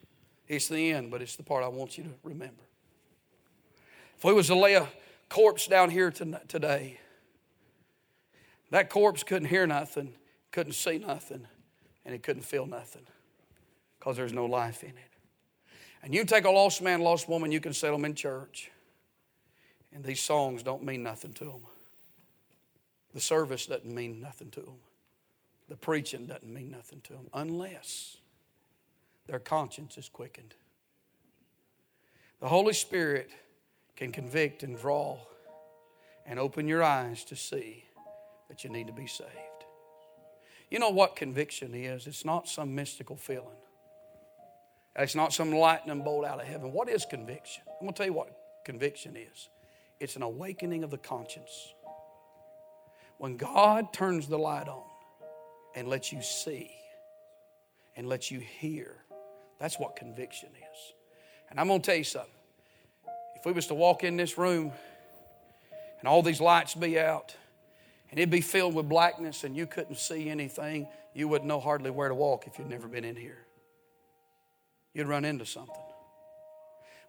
It's 0.47 0.69
the 0.69 0.93
end, 0.93 1.11
but 1.11 1.21
it's 1.21 1.35
the 1.35 1.43
part 1.43 1.61
I 1.61 1.67
want 1.67 1.97
you 1.97 2.05
to 2.05 2.09
remember. 2.23 2.63
If 4.17 4.23
we 4.23 4.31
was 4.31 4.47
to 4.47 4.55
lay 4.55 4.75
a 4.75 4.87
corpse 5.27 5.67
down 5.67 5.89
here 5.89 6.09
today, 6.09 7.01
that 8.71 8.89
corpse 8.89 9.23
couldn't 9.23 9.49
hear 9.49 9.67
nothing, 9.67 10.13
couldn't 10.51 10.73
see 10.73 10.99
nothing, 10.99 11.45
and 12.05 12.15
it 12.15 12.23
couldn't 12.23 12.43
feel 12.43 12.65
nothing 12.65 13.05
because 14.05 14.17
there's 14.17 14.33
no 14.33 14.45
life 14.45 14.83
in 14.83 14.91
it. 14.91 15.13
And 16.03 16.13
you 16.13 16.25
take 16.25 16.45
a 16.45 16.51
lost 16.51 16.79
man, 16.79 17.01
lost 17.01 17.27
woman, 17.27 17.51
you 17.51 17.59
can 17.59 17.73
set 17.73 17.89
them 17.89 18.05
in 18.05 18.13
church, 18.13 18.69
and 19.91 20.03
these 20.03 20.19
songs 20.19 20.61
don't 20.61 20.83
mean 20.83 21.01
nothing 21.01 21.33
to 21.33 21.45
them. 21.45 21.61
The 23.15 23.19
service 23.19 23.65
doesn't 23.65 23.91
mean 23.91 24.21
nothing 24.21 24.51
to 24.51 24.59
them. 24.59 24.75
The 25.69 25.75
preaching 25.75 26.27
doesn't 26.27 26.53
mean 26.53 26.69
nothing 26.69 27.01
to 27.05 27.13
them 27.13 27.27
unless 27.33 28.17
their 29.25 29.39
conscience 29.39 29.97
is 29.97 30.07
quickened. 30.07 30.53
The 32.41 32.47
Holy 32.47 32.73
Spirit 32.73 33.31
can 33.95 34.11
convict 34.11 34.61
and 34.61 34.77
draw 34.77 35.17
and 36.27 36.37
open 36.37 36.67
your 36.67 36.83
eyes 36.83 37.23
to 37.23 37.35
see 37.35 37.85
that 38.49 38.63
you 38.63 38.69
need 38.69 38.85
to 38.85 38.93
be 38.93 39.07
saved. 39.07 39.31
You 40.69 40.77
know 40.77 40.91
what 40.91 41.15
conviction 41.15 41.73
is? 41.73 42.05
It's 42.05 42.23
not 42.23 42.47
some 42.47 42.75
mystical 42.75 43.15
feeling. 43.15 43.57
It's 44.97 45.15
not 45.15 45.33
some 45.33 45.51
lightning 45.51 46.01
bolt 46.03 46.25
out 46.25 46.39
of 46.39 46.47
heaven. 46.47 46.71
What 46.71 46.87
is 46.87 47.05
conviction? 47.05 47.63
I'm 47.67 47.81
going 47.81 47.93
to 47.93 47.97
tell 47.97 48.05
you 48.05 48.13
what 48.13 48.29
conviction 48.65 49.15
is 49.15 49.49
it's 49.99 50.15
an 50.15 50.23
awakening 50.23 50.83
of 50.83 50.91
the 50.91 50.97
conscience. 50.97 51.73
When 53.17 53.37
God 53.37 53.93
turns 53.93 54.27
the 54.27 54.37
light 54.37 54.67
on 54.67 54.83
and 55.73 55.87
lets 55.87 56.11
you 56.11 56.21
see 56.21 56.69
and 57.95 58.07
lets 58.07 58.29
you 58.29 58.39
hear, 58.39 58.97
that's 59.59 59.79
what 59.79 59.95
conviction 59.95 60.49
is. 60.49 60.93
And 61.49 61.59
I'm 61.59 61.67
going 61.67 61.81
to 61.81 61.85
tell 61.85 61.97
you 61.97 62.03
something. 62.03 62.29
If 63.37 63.45
we 63.45 63.53
was 63.53 63.67
to 63.67 63.73
walk 63.73 64.03
in 64.03 64.17
this 64.17 64.37
room 64.37 64.71
and 65.99 66.07
all 66.09 66.21
these 66.21 66.41
lights 66.41 66.75
be 66.75 66.99
out 66.99 67.35
and 68.09 68.19
it'd 68.19 68.29
be 68.29 68.41
filled 68.41 68.75
with 68.75 68.89
blackness 68.89 69.45
and 69.45 69.55
you 69.55 69.65
couldn't 69.65 69.97
see 69.97 70.29
anything, 70.29 70.87
you 71.13 71.29
wouldn't 71.29 71.47
know 71.47 71.61
hardly 71.61 71.91
where 71.91 72.09
to 72.09 72.15
walk 72.15 72.47
if 72.47 72.59
you'd 72.59 72.69
never 72.69 72.87
been 72.89 73.05
in 73.05 73.15
here. 73.15 73.44
You'd 74.95 75.07
run 75.07 75.25
into 75.25 75.45
something. 75.45 75.75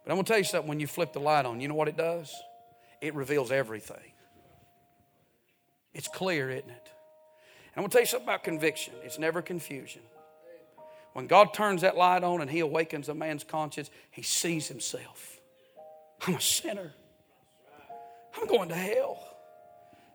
But 0.03 0.11
I'm 0.11 0.17
going 0.17 0.25
to 0.25 0.29
tell 0.29 0.37
you 0.37 0.43
something 0.43 0.67
when 0.67 0.79
you 0.79 0.87
flip 0.87 1.13
the 1.13 1.19
light 1.19 1.45
on, 1.45 1.61
you 1.61 1.67
know 1.67 1.73
what 1.73 1.87
it 1.87 1.97
does? 1.97 2.35
It 3.01 3.15
reveals 3.15 3.51
everything. 3.51 4.11
It's 5.93 6.07
clear, 6.07 6.49
isn't 6.49 6.69
it? 6.69 6.91
And 7.73 7.77
I'm 7.77 7.81
going 7.81 7.89
to 7.89 7.93
tell 7.93 8.01
you 8.01 8.07
something 8.07 8.27
about 8.27 8.43
conviction 8.43 8.93
it's 9.03 9.17
never 9.17 9.41
confusion. 9.41 10.01
When 11.13 11.25
God 11.25 11.53
turns 11.53 11.81
that 11.81 11.97
light 11.97 12.23
on 12.23 12.41
and 12.41 12.51
He 12.51 12.59
awakens 12.59 13.09
a 13.09 13.15
man's 13.15 13.43
conscience, 13.43 13.89
he 14.11 14.21
sees 14.21 14.67
himself. 14.67 15.39
I'm 16.27 16.35
a 16.35 16.41
sinner. 16.41 16.93
I'm 18.39 18.47
going 18.47 18.69
to 18.69 18.75
hell. 18.75 19.17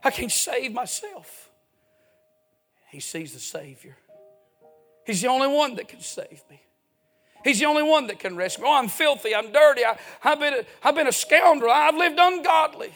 I 0.04 0.10
can't 0.10 0.30
save 0.30 0.72
myself. 0.72 1.50
He 2.90 3.00
sees 3.00 3.32
the 3.32 3.40
Savior. 3.40 3.96
He's 5.04 5.22
the 5.22 5.28
only 5.28 5.48
one 5.48 5.74
that 5.76 5.88
can 5.88 6.00
save 6.00 6.42
me. 6.48 6.62
He's 7.44 7.58
the 7.58 7.66
only 7.66 7.82
one 7.82 8.06
that 8.06 8.18
can 8.18 8.36
rescue 8.36 8.64
me. 8.64 8.70
Oh, 8.70 8.74
I'm 8.74 8.88
filthy. 8.88 9.34
I'm 9.34 9.52
dirty. 9.52 9.84
I, 9.84 9.98
have 10.20 10.38
been 10.38 10.54
a, 10.54 10.64
I've 10.82 10.94
been 10.94 11.08
a 11.08 11.12
scoundrel. 11.12 11.72
I've 11.72 11.96
lived 11.96 12.18
ungodly. 12.18 12.92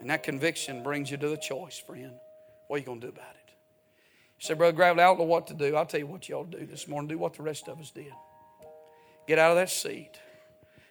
And 0.00 0.10
that 0.10 0.22
conviction 0.22 0.82
brings 0.82 1.10
you 1.10 1.16
to 1.16 1.28
the 1.28 1.36
choice, 1.36 1.78
friend. 1.78 2.12
What 2.68 2.76
are 2.76 2.80
you 2.80 2.84
going 2.84 3.00
to 3.00 3.06
do 3.06 3.12
about 3.12 3.34
it? 3.34 3.54
You 4.38 4.46
say, 4.46 4.54
Brother 4.54 4.76
Gravley, 4.76 5.00
I 5.00 5.06
don't 5.06 5.18
know 5.18 5.24
what 5.24 5.46
to 5.46 5.54
do. 5.54 5.76
I'll 5.76 5.86
tell 5.86 6.00
you 6.00 6.06
what 6.06 6.28
you 6.28 6.34
ought 6.34 6.50
to 6.50 6.60
do 6.60 6.66
this 6.66 6.88
morning. 6.88 7.08
Do 7.08 7.18
what 7.18 7.34
the 7.34 7.42
rest 7.42 7.68
of 7.68 7.80
us 7.80 7.90
did. 7.90 8.12
Get 9.26 9.38
out 9.38 9.52
of 9.52 9.56
that 9.56 9.70
seat 9.70 10.18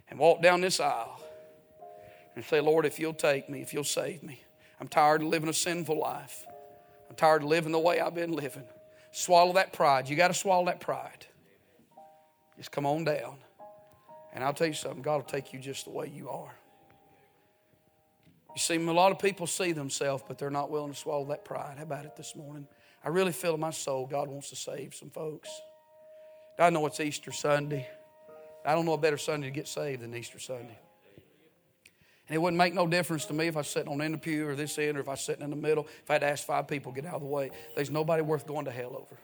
and 0.10 0.18
walk 0.18 0.42
down 0.42 0.62
this 0.62 0.80
aisle 0.80 1.22
and 2.36 2.44
say, 2.44 2.62
Lord, 2.62 2.86
if 2.86 3.00
you'll 3.00 3.14
take 3.14 3.50
me, 3.50 3.62
if 3.62 3.74
you'll 3.74 3.84
save 3.84 4.24
me, 4.24 4.42
I'm 4.80 4.88
tired 4.88 5.22
of 5.22 5.28
living 5.28 5.50
a 5.50 5.54
sinful 5.54 6.00
life. 6.00 6.46
I'm 7.10 7.16
tired 7.16 7.44
of 7.44 7.50
living 7.50 7.72
the 7.72 7.80
way 7.80 8.00
I've 8.00 8.16
been 8.16 8.32
living. 8.32 8.64
Swallow 9.12 9.54
that 9.54 9.74
pride. 9.74 10.10
You 10.10 10.16
got 10.16 10.30
to 10.30 10.34
swallow 10.34 10.66
that 10.66 10.80
pride. 10.80 11.28
Just 12.58 12.72
come 12.72 12.86
on 12.86 13.04
down. 13.04 13.38
And 14.34 14.44
I'll 14.44 14.54
tell 14.54 14.68
you 14.68 14.74
something 14.74 15.02
God 15.02 15.16
will 15.16 15.24
take 15.24 15.54
you 15.54 15.60
just 15.60 15.86
the 15.86 15.92
way 15.92 16.12
you 16.14 16.30
are. 16.30 16.54
You 18.56 18.60
see, 18.60 18.76
a 18.76 18.80
lot 18.80 19.12
of 19.12 19.20
people 19.20 19.48
see 19.48 19.72
themselves, 19.72 20.24
but 20.28 20.38
they're 20.38 20.52
not 20.52 20.70
willing 20.70 20.94
to 20.94 20.98
swallow 20.98 21.26
that 21.26 21.44
pride. 21.44 21.76
How 21.78 21.84
about 21.84 22.06
it 22.06 22.16
this 22.16 22.36
morning? 22.36 22.68
I 23.04 23.10
really 23.10 23.32
feel 23.32 23.56
in 23.56 23.60
my 23.60 23.72
soul 23.72 24.06
God 24.06 24.28
wants 24.28 24.50
to 24.50 24.56
save 24.56 24.94
some 24.94 25.10
folks. 25.10 25.50
I 26.60 26.70
know 26.70 26.86
it's 26.86 27.00
Easter 27.00 27.32
Sunday. 27.32 27.88
I 28.66 28.74
don't 28.74 28.86
know 28.86 28.94
a 28.94 28.98
better 28.98 29.18
Sunday 29.18 29.48
to 29.48 29.52
get 29.52 29.68
saved 29.68 30.02
than 30.02 30.16
Easter 30.16 30.40
Sunday. 30.40 30.78
And 32.28 32.36
it 32.36 32.38
wouldn't 32.38 32.58
make 32.58 32.74
no 32.74 32.88
difference 32.88 33.26
to 33.26 33.34
me 33.34 33.48
if 33.48 33.58
I 33.58 33.60
was 33.60 33.68
sitting 33.68 33.92
on 33.92 34.00
in 34.02 34.14
the 34.14 34.18
pew 34.18 34.48
or 34.48 34.56
this 34.56 34.78
end 34.78 34.98
or 34.98 35.02
if 35.02 35.08
I 35.10 35.12
was 35.12 35.22
sitting 35.22 35.44
in 35.44 35.50
the 35.50 35.56
middle. 35.56 35.88
If 36.04 36.10
I 36.10 36.14
had 36.14 36.20
to 36.20 36.28
ask 36.28 36.46
five 36.46 36.68
people 36.68 36.92
get 36.92 37.06
out 37.06 37.16
of 37.16 37.22
the 37.22 37.28
way, 37.28 37.52
there's 37.76 37.92
nobody 37.92 38.22
worth 38.22 38.48
going 38.48 38.66
to 38.66 38.72
hell 38.72 38.96
over. 38.96 39.18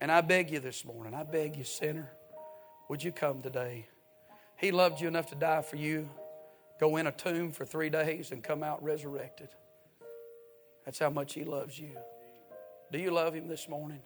And 0.00 0.12
I 0.12 0.20
beg 0.20 0.50
you 0.50 0.60
this 0.60 0.84
morning, 0.84 1.12
I 1.12 1.24
beg 1.24 1.56
you, 1.56 1.64
sinner, 1.64 2.10
would 2.88 3.02
you 3.02 3.10
come 3.10 3.42
today? 3.42 3.88
He 4.56 4.70
loved 4.70 5.00
you 5.00 5.08
enough 5.08 5.26
to 5.26 5.34
die 5.34 5.62
for 5.62 5.76
you, 5.76 6.08
go 6.78 6.96
in 6.96 7.06
a 7.06 7.12
tomb 7.12 7.52
for 7.52 7.64
three 7.64 7.90
days, 7.90 8.30
and 8.30 8.42
come 8.42 8.62
out 8.62 8.82
resurrected. 8.82 9.48
That's 10.84 10.98
how 10.98 11.10
much 11.10 11.34
He 11.34 11.44
loves 11.44 11.78
you. 11.78 11.96
Do 12.92 12.98
you 12.98 13.10
love 13.10 13.34
Him 13.34 13.48
this 13.48 13.68
morning? 13.68 14.00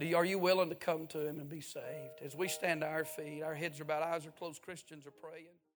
Do 0.00 0.06
you, 0.06 0.16
are 0.16 0.24
you 0.24 0.38
willing 0.38 0.70
to 0.70 0.74
come 0.74 1.06
to 1.08 1.26
Him 1.26 1.38
and 1.38 1.48
be 1.48 1.60
saved? 1.60 2.22
As 2.24 2.34
we 2.34 2.48
stand 2.48 2.80
to 2.80 2.86
our 2.86 3.04
feet, 3.04 3.42
our 3.42 3.54
heads 3.54 3.80
are 3.80 3.84
bowed, 3.84 4.02
eyes 4.02 4.26
are 4.26 4.30
closed, 4.30 4.62
Christians 4.62 5.06
are 5.06 5.10
praying. 5.10 5.46